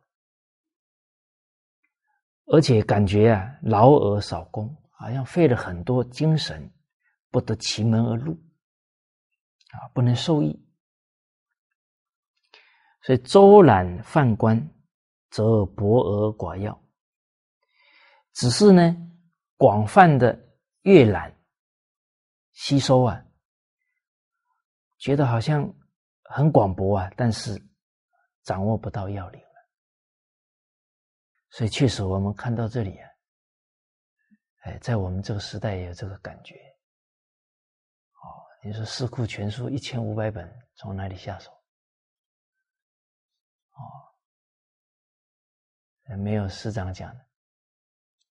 [2.49, 6.71] 而且感觉啊劳而少功，好像费了很多精神，
[7.29, 8.33] 不得其门而入，
[9.71, 10.65] 啊，不能受益。
[13.03, 14.57] 所以周览泛观，
[15.29, 16.81] 则博而寡要。
[18.33, 18.95] 只是呢，
[19.57, 20.37] 广泛的
[20.83, 21.33] 阅览、
[22.53, 23.25] 吸收啊，
[24.97, 25.73] 觉得好像
[26.23, 27.61] 很广博啊，但是
[28.43, 29.41] 掌握不到要领。
[31.49, 33.09] 所以确实，我们看到这里啊，
[34.63, 36.55] 哎，在我们这个时代也有这个感觉。
[38.15, 41.51] 哦，你说《四库全书》一千五百本，从哪里下手？
[43.71, 43.79] 哦，
[46.17, 47.25] 没有师长讲的，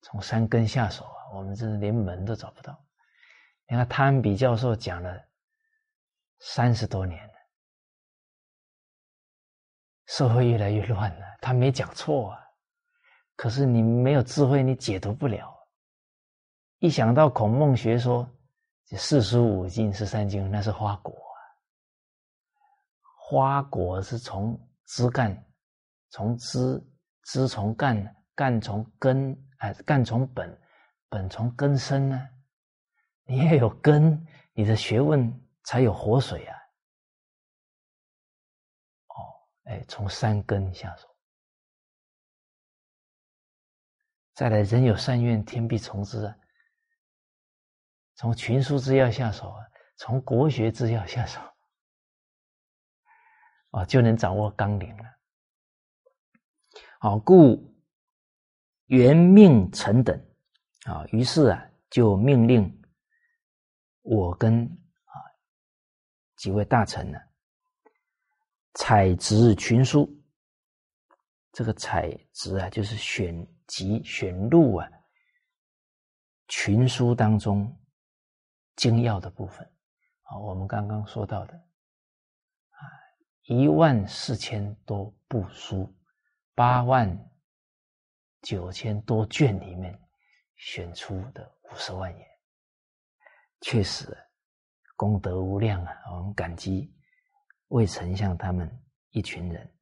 [0.03, 2.85] 从三根下手啊，我们真是连门都找不到。
[3.69, 5.21] 你看汤恩比教授讲了
[6.39, 7.35] 三十多年了，
[10.07, 12.46] 社会越来越乱了，他没讲错啊，
[13.37, 15.55] 可是你没有智慧，你解读不了。
[16.79, 18.29] 一想到孔孟学说，
[18.87, 21.39] 这四书五经十三经，那是花果啊，
[23.17, 24.59] 花果是从。
[24.89, 25.45] 枝干
[26.11, 26.81] 从枝
[27.25, 30.57] 枝从干干从根，哎，干从本，
[31.09, 32.29] 本从根生呢。
[33.25, 35.29] 你要有根，你的学问
[35.65, 36.57] 才有活水啊。
[39.09, 39.19] 哦，
[39.65, 41.09] 哎，从三根下手。
[44.37, 46.37] 再来，人有善愿，天必从之啊。
[48.17, 49.65] 从群书之要下手啊，
[49.97, 51.41] 从国学之要下手，
[53.71, 55.05] 啊，就能掌握纲领了。
[57.01, 57.75] 好，故
[58.89, 60.15] 元命臣等
[60.85, 62.83] 啊，于是啊，就命令
[64.03, 65.17] 我跟啊
[66.37, 67.19] 几位大臣呢，
[68.75, 70.07] 采执群书。
[71.57, 73.35] 这个采植啊，就是选。
[73.67, 74.89] 集选录啊，
[76.47, 77.77] 群书当中
[78.77, 79.67] 精要的部分
[80.23, 82.79] 啊，我们刚刚说到的啊，
[83.47, 85.93] 一万四千多部书，
[86.55, 87.29] 八万
[88.43, 90.01] 九千多卷里面
[90.55, 92.27] 选出的五十万言，
[93.63, 94.17] 确实
[94.95, 95.93] 功德无量啊！
[96.13, 96.95] 我们感激
[97.67, 98.71] 魏丞相他们
[99.11, 99.76] 一群人，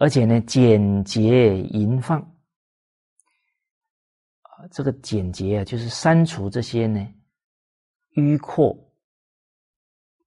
[0.00, 2.26] 而且呢，简洁淫放。
[4.70, 7.06] 这个简洁啊，就是删除这些呢
[8.14, 8.74] 迂阔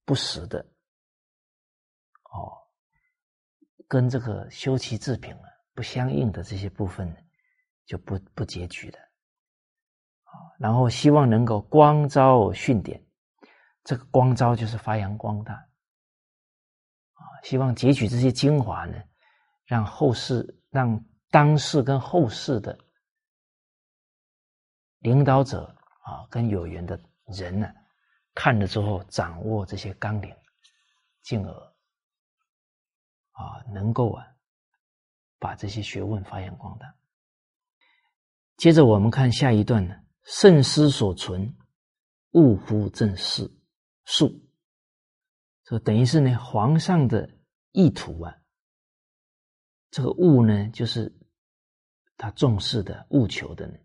[0.05, 0.59] 不实的
[2.31, 2.53] 哦，
[3.87, 7.11] 跟这个修齐治平啊不相应的这些部分，
[7.85, 8.99] 就不不结局的
[10.23, 10.33] 啊。
[10.59, 13.03] 然后希望能够光昭训典，
[13.83, 17.21] 这个光昭就是发扬光大啊。
[17.43, 18.99] 希望截取这些精华呢，
[19.65, 22.77] 让后世、让当世跟后世的。
[24.99, 27.69] 领导者啊，跟有缘的人呢，
[28.33, 30.33] 看了之后掌握这些纲领，
[31.21, 31.51] 进而
[33.31, 34.25] 啊，能够啊，
[35.39, 36.95] 把这些学问发扬光大。
[38.55, 41.53] 接着我们看下一段呢，圣师所存，
[42.31, 43.51] 勿乎正事
[44.05, 44.31] 术。
[45.65, 47.29] 这等于是呢，皇上的
[47.71, 48.37] 意图啊，
[49.93, 51.15] 这个务呢，就是
[52.17, 53.77] 他重视的、务求的呢。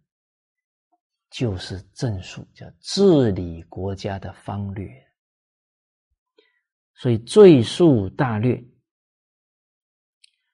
[1.31, 4.91] 就是正术，叫治理国家的方略。
[6.95, 8.59] 所以赘述大略，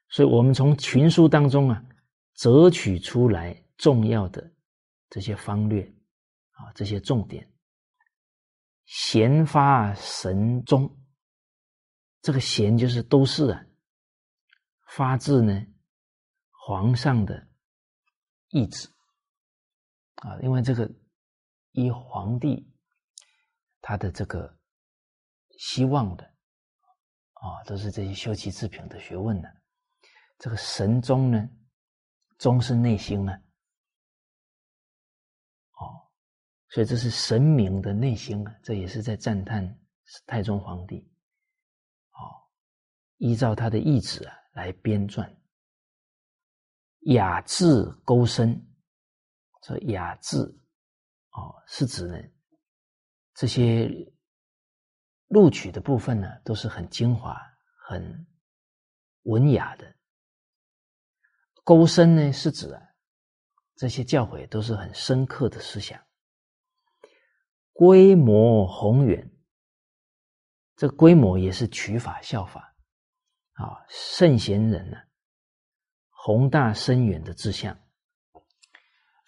[0.08, 1.80] 所以我们从群书当中啊，
[2.34, 4.52] 择取出来重要的
[5.08, 5.84] 这些方略
[6.50, 7.48] 啊，这些重点，
[8.84, 10.92] 贤发神宗，
[12.20, 13.64] 这个贤就是都是啊，
[14.96, 15.66] 发自呢
[16.50, 17.48] 皇上的
[18.48, 18.88] 意志。
[20.16, 20.88] 啊，因为这个
[21.72, 22.72] 依皇帝
[23.80, 24.56] 他的这个
[25.58, 26.24] 希望的
[27.32, 29.48] 啊，都是这些修齐治平的学问呢。
[30.38, 31.48] 这个神宗呢，
[32.38, 33.34] 宗是内心啊，
[35.72, 36.10] 哦，
[36.68, 39.78] 所以这是神明的内心啊，这也是在赞叹
[40.26, 41.12] 太宗皇帝，
[42.12, 42.48] 哦，
[43.18, 45.32] 依照他的意志啊来编撰，
[47.00, 48.60] 雅致勾深。
[49.60, 50.38] 这雅致，
[51.30, 52.18] 哦，是指呢
[53.34, 53.88] 这些
[55.28, 57.40] 录取的部分呢，都是很精华、
[57.88, 58.26] 很
[59.22, 59.96] 文雅的。
[61.64, 62.82] 勾深呢，是指啊
[63.76, 65.98] 这些教诲都是很深刻的思想。
[67.72, 69.32] 规模宏远，
[70.76, 72.73] 这规模也是取法效法
[73.54, 74.96] 啊，圣贤人呢，
[76.10, 77.76] 宏大深远的志向。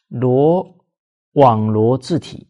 [0.08, 0.84] 罗
[1.32, 2.48] 网罗字体，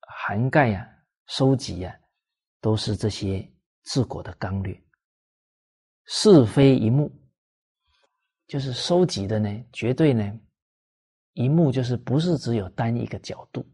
[0.00, 0.88] 涵盖啊，
[1.26, 1.94] 收集啊，
[2.60, 3.48] 都是这些
[3.84, 4.80] 治国的纲略。
[6.06, 7.10] 是非一目，
[8.46, 10.40] 就是收集的呢，绝对呢，
[11.34, 13.64] 一目就是不是只有单一个角度，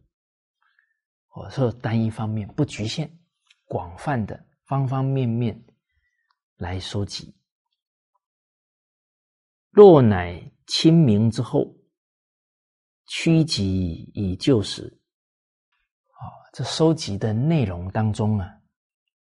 [1.28, 3.10] 或者说单一方面，不局限，
[3.64, 5.58] 广泛的方方面面
[6.56, 7.34] 来收集。
[9.70, 11.74] 若乃清明之后。
[13.08, 15.00] 趋吉以救时，
[16.08, 18.46] 啊，这收集的内容当中啊，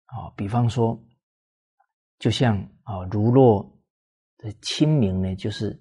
[0.06, 0.97] 啊，比方说，
[2.18, 3.77] 就像啊，如若
[4.38, 5.77] 的清明呢，就是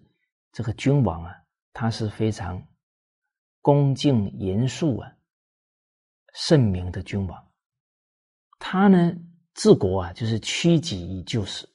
[0.50, 1.32] 这个君王啊，
[1.72, 2.66] 他是非常
[3.60, 5.12] 恭敬严肃啊，
[6.32, 7.52] 圣明的君王，
[8.58, 9.12] 他呢
[9.54, 11.68] 治国啊，就是趋吉以救时，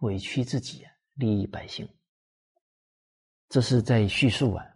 [0.00, 1.88] 委屈自己啊，利益百姓，
[3.48, 4.66] 这是在叙述啊。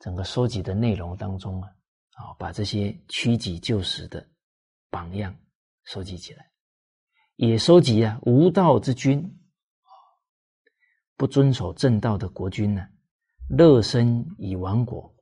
[0.00, 1.68] 整个收集的内容当中啊，
[2.16, 4.28] 啊，把这些趋吉救时的
[4.90, 5.34] 榜样
[5.84, 6.50] 收集起来，
[7.36, 9.20] 也收集啊无道之君
[9.82, 9.88] 啊，
[11.16, 12.86] 不遵守正道的国君呢，
[13.48, 15.14] 乐身以亡国，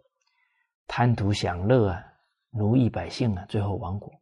[0.87, 2.05] 贪图享乐啊，
[2.51, 4.22] 奴役百姓啊，最后亡国。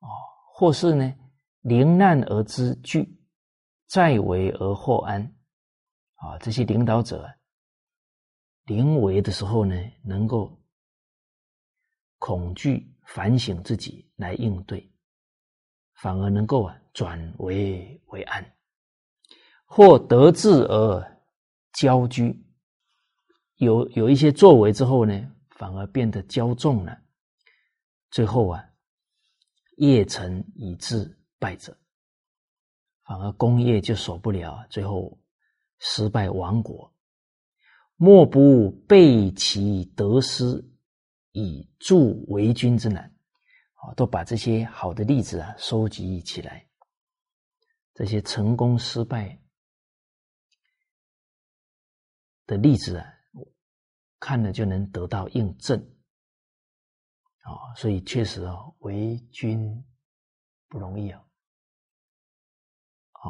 [0.00, 0.08] 哦，
[0.52, 1.14] 或是呢，
[1.60, 3.08] 临难而知惧，
[3.86, 5.22] 在危而获安。
[6.16, 7.26] 啊，这些领导者
[8.64, 9.74] 临危的时候呢，
[10.04, 10.54] 能够
[12.18, 14.92] 恐惧反省自己来应对，
[15.94, 18.44] 反而能够啊转危为安。
[19.64, 21.22] 或得志而
[21.72, 22.44] 骄居，
[23.56, 27.00] 有有一些作为之后呢，反而变得骄纵了。
[28.10, 28.69] 最后啊，
[29.80, 31.74] 业成以致败者，
[33.02, 35.18] 反而功业就守不了，最后
[35.78, 36.94] 失败亡国。
[37.96, 40.62] 莫不备其得失，
[41.32, 43.04] 以助为君之难。
[43.74, 46.68] 啊，都把这些好的例子啊收集起来，
[47.94, 49.40] 这些成功失败。
[52.46, 53.06] 的例子啊，
[54.18, 55.82] 看了就能得到印证
[57.42, 59.84] 啊，所以确实啊，为君
[60.68, 61.24] 不容易啊。
[63.12, 63.28] 啊，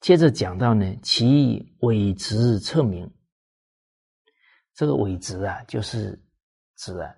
[0.00, 3.10] 接着讲到呢，其伪直侧名，
[4.74, 6.22] 这个伪直啊，就是
[6.76, 7.14] 指啊，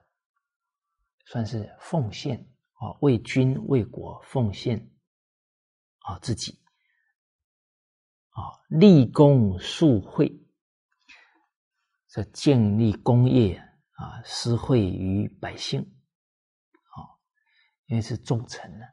[1.27, 2.39] 算是奉献
[2.75, 4.79] 啊，为君为国奉献
[6.01, 6.61] 啊自己。
[8.31, 10.31] 啊，立功树惠，
[12.07, 13.59] 这建立功业
[13.97, 16.97] 啊，施惠于百姓，啊，
[17.87, 18.87] 因为是忠臣呢，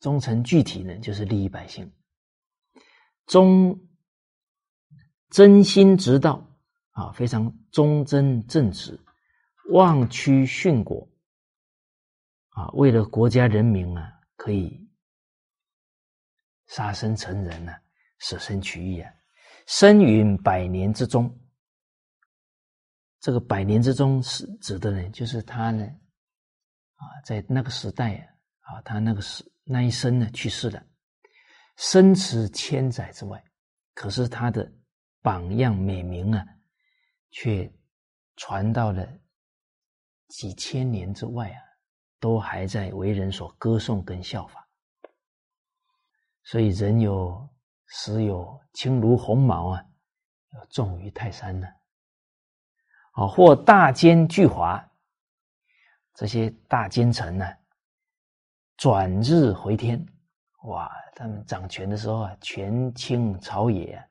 [0.00, 1.92] 忠臣具体呢就是利益百姓，
[3.26, 3.78] 忠
[5.30, 6.46] 真心直道
[6.92, 8.98] 啊，非常忠贞正直，
[9.70, 11.08] 忘屈殉国
[12.50, 14.88] 啊，为了国家人民啊，可以
[16.66, 17.72] 杀身成仁呢。
[18.18, 19.12] 舍身取义啊，
[19.66, 21.28] 生于百年之中。
[23.24, 25.82] 这个百年之中是指的呢，就是他呢，
[26.96, 28.16] 啊，在那个时代
[28.60, 30.84] 啊，他那个时那一生呢去世了，
[31.78, 33.42] 身驰千载之外，
[33.94, 34.70] 可是他的
[35.22, 36.44] 榜样美名啊，
[37.30, 37.72] 却
[38.36, 39.08] 传到了
[40.28, 41.62] 几千年之外啊，
[42.20, 44.62] 都还在为人所歌颂跟效仿。
[46.42, 47.48] 所以人有。
[47.86, 49.84] 时有轻如鸿毛啊，
[50.70, 51.68] 重于泰山呢。
[53.14, 54.84] 啊或大奸巨猾，
[56.14, 57.46] 这些大奸臣呢，
[58.76, 60.04] 转日回天，
[60.64, 60.90] 哇！
[61.16, 64.04] 他们掌权的时候啊，权倾朝野，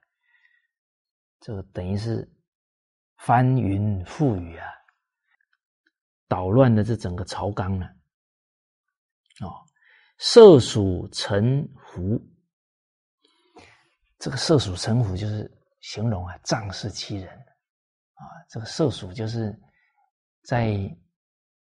[1.41, 2.25] 这个等于是
[3.17, 4.65] 翻云覆雨啊，
[6.29, 7.85] 捣乱的这整个朝纲呢。
[9.41, 9.51] 哦，
[10.17, 12.25] 射鼠成狐。
[14.17, 15.51] 这个射鼠成虎就是
[15.81, 17.45] 形容啊，仗势欺人
[18.23, 18.43] 啊。
[18.49, 19.57] 这个射鼠就是
[20.43, 20.77] 在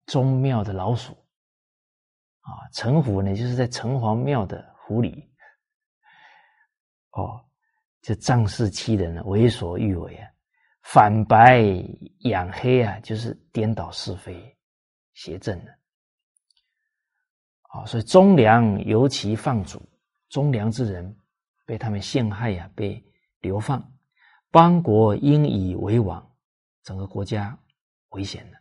[0.06, 1.12] 宗庙的老鼠
[2.40, 5.26] 啊，城虎呢就是在城隍庙的狐狸
[7.10, 7.44] 哦，
[8.02, 10.30] 就仗势欺人，为所欲为啊，
[10.82, 11.62] 反白
[12.20, 14.56] 养黑啊，就是颠倒是非、
[15.14, 15.78] 邪正的
[17.70, 17.84] 啊。
[17.86, 19.80] 所以忠良尤其放逐，
[20.28, 21.16] 忠良之人。
[21.66, 23.02] 被他们陷害呀，被
[23.40, 23.90] 流放，
[24.50, 26.33] 邦国因以为王，
[26.84, 27.58] 整个国家
[28.10, 28.58] 危险了。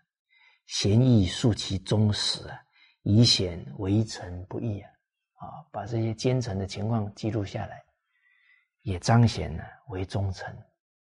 [0.66, 2.60] 贤义树其忠实啊，
[3.04, 4.90] 以显为臣不义啊，
[5.36, 7.84] 啊，把这些奸臣的情况记录下来，
[8.82, 10.58] 也彰显了为忠臣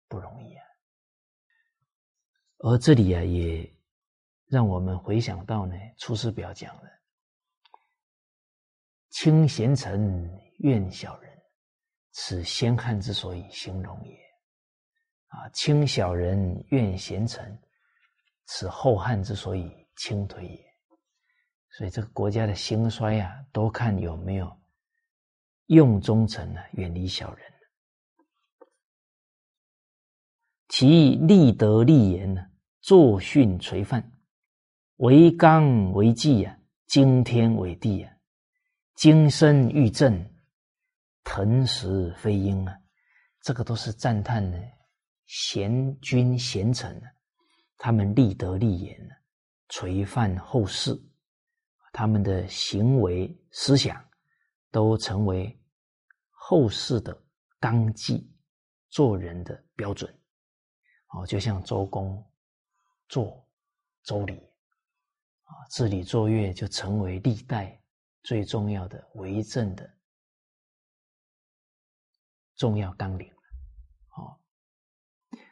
[0.07, 0.65] 不容易啊。
[2.59, 3.69] 而这里啊，也
[4.47, 6.91] 让我们回想到呢，《出师表》讲的
[9.11, 11.29] ：“轻贤臣，怨小人。”
[12.13, 14.19] 此先汉之所以兴隆也，
[15.29, 17.59] 啊，轻小人怨贤臣，
[18.47, 20.65] 此后汉之所以倾颓也。
[21.71, 24.51] 所以这个国家的兴衰啊，都看有没有
[25.67, 27.47] 用忠臣呢，远离小人。
[30.69, 32.47] 其立德立言呢，
[32.81, 34.13] 作训垂范，
[34.97, 38.13] 为纲为纪啊，惊天伟地啊，
[38.95, 40.29] 精深玉正。
[41.25, 42.75] 腾石飞鹰啊，
[43.43, 44.59] 这个都是赞叹呢，
[45.29, 47.13] 贤君贤臣啊，
[47.77, 49.15] 他们立德立言呢，
[49.69, 50.99] 垂范后世，
[51.93, 54.03] 他们的行为思想
[54.71, 55.55] 都成为
[56.31, 57.23] 后世的
[57.61, 58.35] 纲纪，
[58.89, 60.13] 做人的标准。
[61.09, 62.27] 哦，就像周公
[63.07, 63.47] 做
[64.03, 64.35] 周礼
[65.45, 67.79] 啊，治理作乐就成为历代
[68.23, 69.95] 最重要的为政的。
[72.57, 73.31] 重要纲领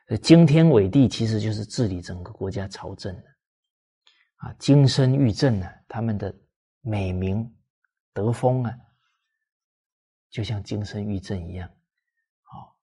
[0.08, 3.28] 哦，惊天伟地其实就是治理整个国家朝政的
[4.36, 6.34] 啊，金身玉振呢，他们的
[6.80, 7.56] 美名
[8.12, 8.72] 德风啊，
[10.30, 11.68] 就像金身玉振一样，
[12.42, 12.76] 好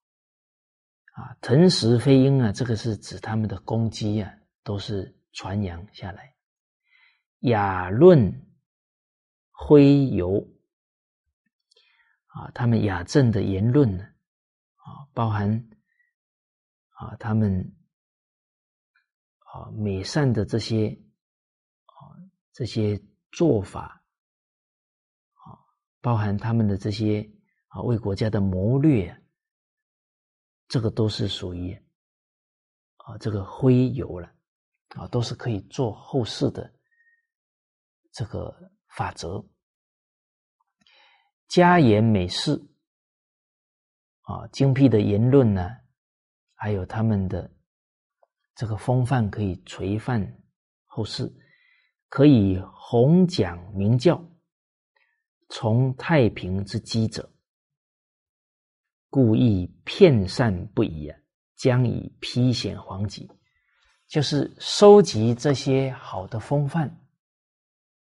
[1.14, 4.34] 啊，腾石飞鹰啊，这个是指他们的攻击啊，
[4.64, 6.36] 都是传扬下来，
[7.40, 8.48] 雅论
[9.52, 10.46] 徽游。
[12.36, 15.70] 啊，他们雅正的言论呢，啊，包含
[16.94, 17.76] 啊，他们
[19.40, 20.90] 啊美善的这些
[21.86, 21.98] 啊
[22.52, 23.00] 这些
[23.32, 24.04] 做法，
[25.34, 25.58] 啊，
[26.02, 27.28] 包含他们的这些
[27.68, 29.24] 啊为国家的谋略，
[30.68, 31.74] 这个都是属于
[32.98, 34.34] 啊这个徽游了，
[34.90, 36.74] 啊，都是可以做后世的
[38.12, 39.44] 这个法则。
[41.48, 42.54] 家言美事
[44.22, 45.70] 啊，精辟的言论呢，
[46.64, 47.52] 还有他们的
[48.56, 50.26] 这个风范，可以垂范
[50.86, 51.30] 后世，
[52.08, 54.24] 可以弘讲明教，
[55.50, 57.30] 从太平之基者，
[59.10, 61.20] 故意骗善不已啊，
[61.58, 63.30] 将以披显皇极，
[64.08, 67.06] 就是收集这些好的风范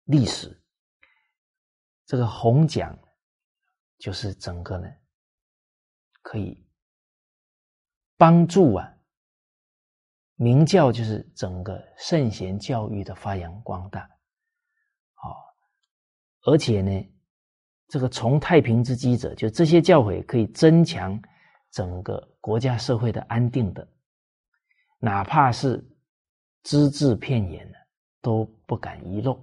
[0.04, 0.56] 历史，
[2.06, 2.96] 这个弘讲。
[3.98, 4.88] 就是整个呢，
[6.22, 6.65] 可以
[8.18, 8.94] 帮助啊，
[10.36, 14.10] 明教就是整个圣贤教育的发扬光大，
[15.14, 15.36] 好，
[16.44, 17.14] 而且呢，
[17.88, 21.22] 这个从太平之基者，就这些教诲可以增强
[21.72, 23.88] 整个国家社会的安定的，
[25.00, 25.84] 哪怕是
[26.64, 27.78] 只字片言呢，
[28.22, 29.34] 都不敢遗漏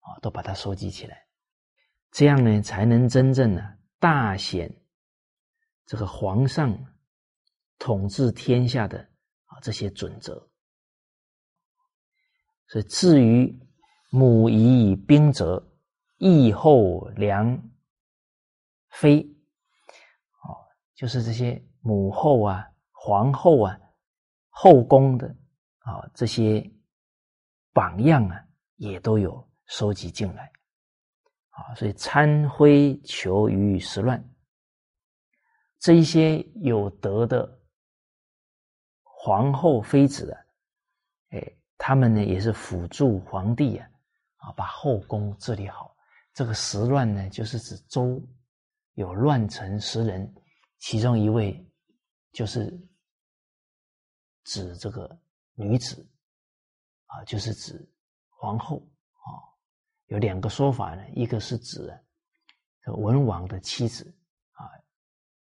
[0.00, 1.26] 啊，都把它收集起来，
[2.10, 3.76] 这样呢，才能真正呢。
[3.98, 4.74] 大显
[5.84, 6.74] 这个皇上
[7.80, 9.00] 统治天下的
[9.46, 10.34] 啊这些准则，
[12.68, 13.58] 所以至于
[14.10, 15.66] 母仪以兵则，
[16.18, 17.60] 义后良
[18.90, 19.22] 妃，
[20.42, 20.54] 哦，
[20.94, 23.80] 就是这些母后啊、皇后啊、
[24.50, 25.26] 后宫的
[25.78, 26.70] 啊这些
[27.72, 28.44] 榜样啊，
[28.76, 30.52] 也都有收集进来。
[31.48, 34.22] 啊，所以参徽求于时乱，
[35.78, 37.59] 这一些有德的
[39.22, 40.40] 皇后妃子啊，
[41.32, 43.86] 哎，他们呢也是辅助皇帝啊，
[44.36, 45.94] 啊，把后宫治理好。
[46.32, 48.18] 这个时乱呢，就是指周
[48.94, 50.34] 有乱臣十人，
[50.78, 51.62] 其中一位
[52.32, 52.70] 就是
[54.44, 55.20] 指这个
[55.52, 56.08] 女子
[57.04, 57.86] 啊，就是指
[58.30, 58.78] 皇后
[59.12, 59.28] 啊。
[60.06, 61.92] 有两个说法呢，一个是指
[62.86, 64.16] 文王的妻子
[64.52, 64.64] 啊，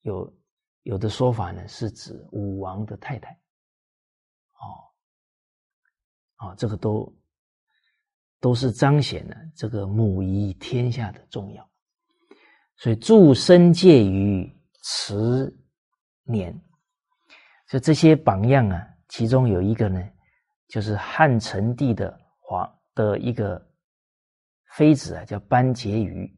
[0.03, 0.34] 有
[0.84, 3.38] 有的说法呢是指武王的太太，
[4.60, 7.14] 哦，哦，这个都
[8.40, 11.69] 都是彰显了这个母仪天下的重要，
[12.77, 14.52] 所以祝生介于
[14.84, 15.52] 慈
[16.23, 16.53] 年，
[17.68, 20.02] 所以这些榜样啊，其中有一个呢，
[20.68, 23.64] 就是汉成帝的皇的一个。
[24.76, 26.30] 妃子啊，叫班婕妤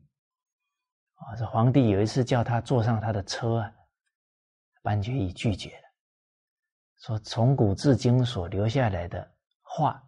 [1.15, 1.33] 啊。
[1.35, 3.73] 这皇帝有一次叫他坐上他的车啊，
[4.83, 5.86] 班婕妤拒绝了，
[6.99, 9.29] 说从古至今所留下来的
[9.61, 10.03] 话，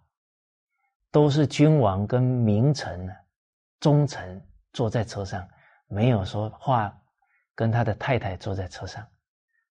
[1.11, 3.13] 都是君王跟名臣呢、
[3.79, 4.41] 忠臣
[4.73, 5.47] 坐在车上，
[5.87, 6.95] 没有说话
[7.55, 9.07] 跟他的太太坐在车上，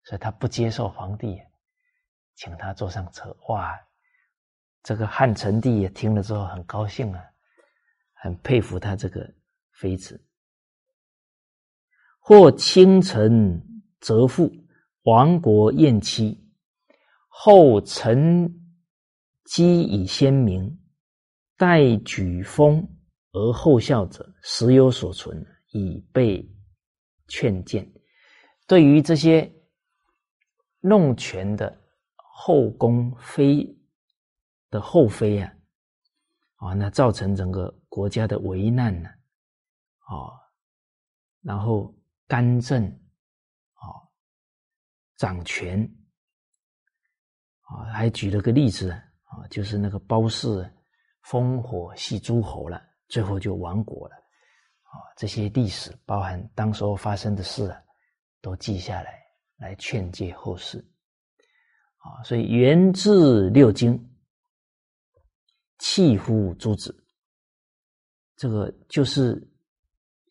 [0.05, 1.41] 所以他不接受皇帝
[2.35, 3.37] 请他坐上车。
[3.49, 3.79] 哇，
[4.83, 7.25] 这个汉成帝也听了之后很高兴啊。
[8.21, 9.33] 很佩服他这个
[9.71, 10.21] 妃子，
[12.19, 13.63] 或倾城
[14.01, 14.51] 则富，
[15.05, 16.48] 亡国厌妻，
[17.41, 18.53] 后承
[19.45, 20.77] 基以先明，
[21.57, 22.85] 待举风
[23.31, 26.45] 而后效者，时有所存，以备
[27.29, 27.89] 劝谏。
[28.67, 29.49] 对于这些
[30.81, 31.81] 弄权的
[32.17, 33.65] 后宫妃
[34.69, 35.55] 的后妃啊，
[36.57, 37.73] 啊，那造成整个。
[37.89, 39.09] 国家的危难呢？
[40.01, 40.31] 啊，
[41.41, 41.93] 然后
[42.29, 42.85] 干政
[43.73, 43.83] 啊，
[45.17, 45.91] 掌权
[47.69, 50.49] 啊，还举了个例子啊，就是那个包氏
[51.25, 54.97] 烽火戏诸侯了，最后就亡国了啊。
[55.17, 57.79] 这些历史包含当时候发生的事啊，
[58.41, 59.23] 都记下来，
[59.59, 60.79] 来劝诫后世
[61.99, 62.23] 啊。
[62.25, 64.03] 所以源自六经，
[65.79, 67.05] 弃乎诸子。
[68.37, 69.37] 这个就是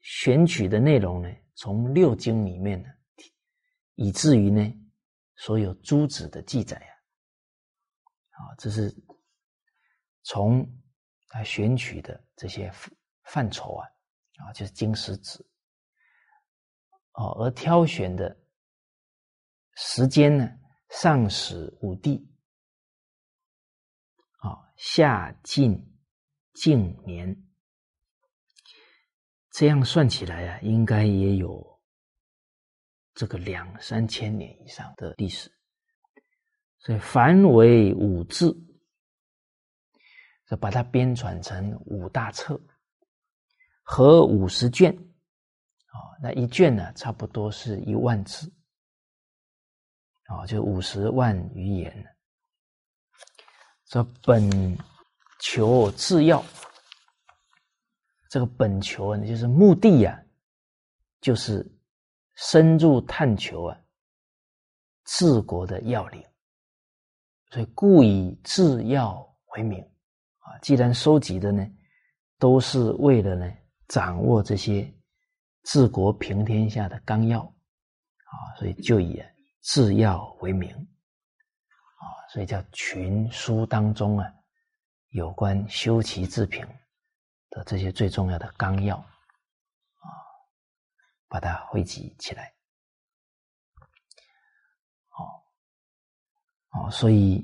[0.01, 2.89] 选取的内容呢，从六经里面呢
[3.95, 4.73] 以至于呢，
[5.35, 6.96] 所有诸子的记载啊，
[8.37, 8.95] 啊，这是
[10.23, 10.65] 从
[11.27, 12.71] 他选取的这些
[13.23, 13.87] 范畴啊，
[14.37, 15.45] 啊，就是经史子，
[17.13, 18.37] 哦，而挑选的
[19.75, 20.49] 时间呢，
[20.89, 22.31] 上始五帝，
[24.39, 25.99] 啊，下晋
[26.53, 27.35] 近年，
[29.51, 31.75] 这样算起来啊，应该也有。
[33.19, 35.51] 这个两三千年以上的历史，
[36.79, 38.45] 所以凡为五志，
[40.47, 42.59] 就把它编纂成五大册，
[43.81, 48.51] 和五十卷，啊，那一卷呢，差不多是一万字，
[50.25, 52.15] 啊，就五十万余言。
[53.85, 54.77] 这本
[55.39, 56.43] 求治要，
[58.29, 60.23] 这个本求呢，就是目的呀，
[61.21, 61.65] 就是。
[62.39, 63.81] 深入探求啊，
[65.05, 66.23] 治国的要领，
[67.49, 69.25] 所以故以制药
[69.55, 69.81] 为名
[70.39, 70.57] 啊。
[70.61, 71.65] 既然收集的呢，
[72.37, 73.51] 都是为了呢
[73.87, 74.91] 掌握这些
[75.63, 79.21] 治国平天下的纲要啊，所以就以
[79.61, 82.03] 制药为名啊，
[82.33, 84.25] 所以叫群书当中啊，
[85.09, 86.65] 有关修齐治平
[87.49, 89.05] 的这些最重要的纲要啊。
[91.29, 92.53] 把它汇集起来，
[96.77, 97.43] 哦，所以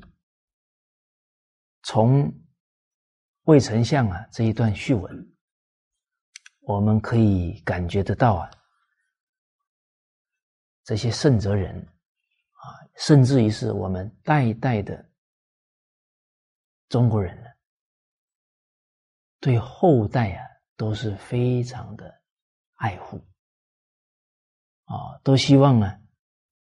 [1.81, 2.31] 从
[3.43, 5.35] 魏丞相啊这一段序文，
[6.59, 8.51] 我们可以感觉得到啊，
[10.83, 12.63] 这些圣哲人啊，
[12.95, 15.09] 甚至于是我们代代的
[16.89, 17.49] 中国人呢，
[19.39, 20.47] 对后代啊
[20.77, 22.21] 都是非常的
[22.75, 23.17] 爱护。
[24.85, 25.99] 啊，都希望啊，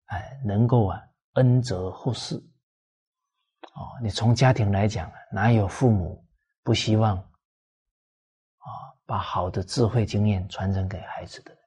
[0.06, 1.05] 哎，能够啊
[1.36, 2.36] 恩泽后世。
[2.36, 6.26] 哦，你从家庭来讲，哪有父母
[6.64, 8.68] 不希望啊
[9.06, 11.58] 把好的智慧经验传承给孩子的？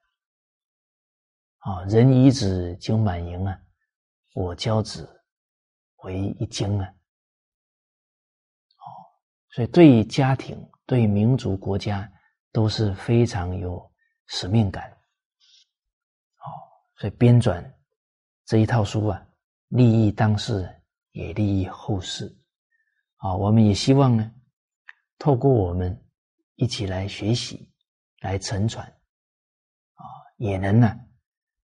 [1.59, 3.59] 啊，人以子经满盈啊，
[4.33, 5.07] 我教子
[5.97, 6.87] 为一经啊。
[8.77, 8.85] 哦，
[9.49, 12.09] 所以对于家庭、对民族、国家
[12.51, 13.91] 都是非常有
[14.27, 14.89] 使命感。
[16.37, 16.47] 哦
[16.95, 17.63] 所以编纂
[18.45, 19.27] 这一套书啊，
[19.69, 22.37] 利益当事人，也利益后世。
[23.17, 24.31] 啊，我们也希望呢，
[25.17, 26.05] 透过我们
[26.55, 27.73] 一起来学习、
[28.19, 28.85] 来承传，
[29.95, 30.03] 啊，
[30.37, 30.95] 也能呢，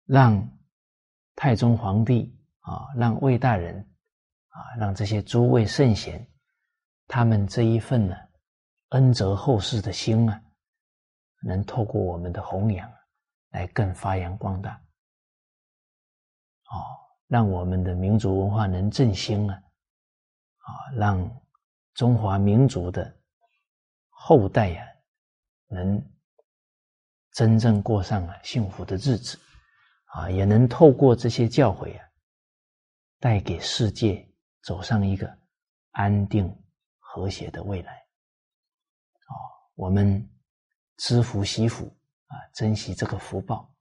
[0.06, 0.60] 让
[1.36, 3.80] 太宗皇帝啊，让魏大人
[4.50, 6.30] 啊，让这些诸位圣贤，
[7.08, 8.16] 他们这一份呢，
[8.90, 10.44] 恩泽后世的心啊，
[11.42, 12.92] 能透过我们的弘扬，
[13.50, 14.74] 来更发扬光大。
[16.66, 16.84] 哦，
[17.28, 19.56] 让我们的民族文化能振兴啊！
[20.58, 21.42] 啊，让
[21.94, 23.16] 中华民族的
[24.10, 24.86] 后代呀，
[25.68, 26.02] 能
[27.32, 29.40] 真正过上了幸福的日子
[30.06, 32.06] 啊，也能透过这些教诲啊，
[33.20, 34.28] 带给世界
[34.64, 35.38] 走上一个
[35.92, 36.48] 安定
[37.00, 37.94] 和谐的未来。
[37.94, 39.34] 啊，
[39.76, 40.30] 我们
[40.98, 41.86] 知福惜福
[42.28, 43.74] 啊，珍惜这个福报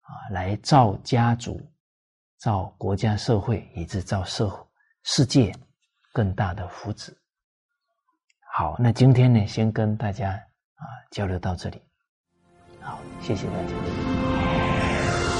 [0.00, 1.60] 啊，来造家族。
[2.44, 4.62] 造国家社会，以致造社会
[5.02, 5.50] 世界
[6.12, 7.10] 更大的福祉。
[8.52, 11.80] 好，那今天呢，先跟大家啊交流到这里。
[12.82, 15.33] 好，谢谢大家。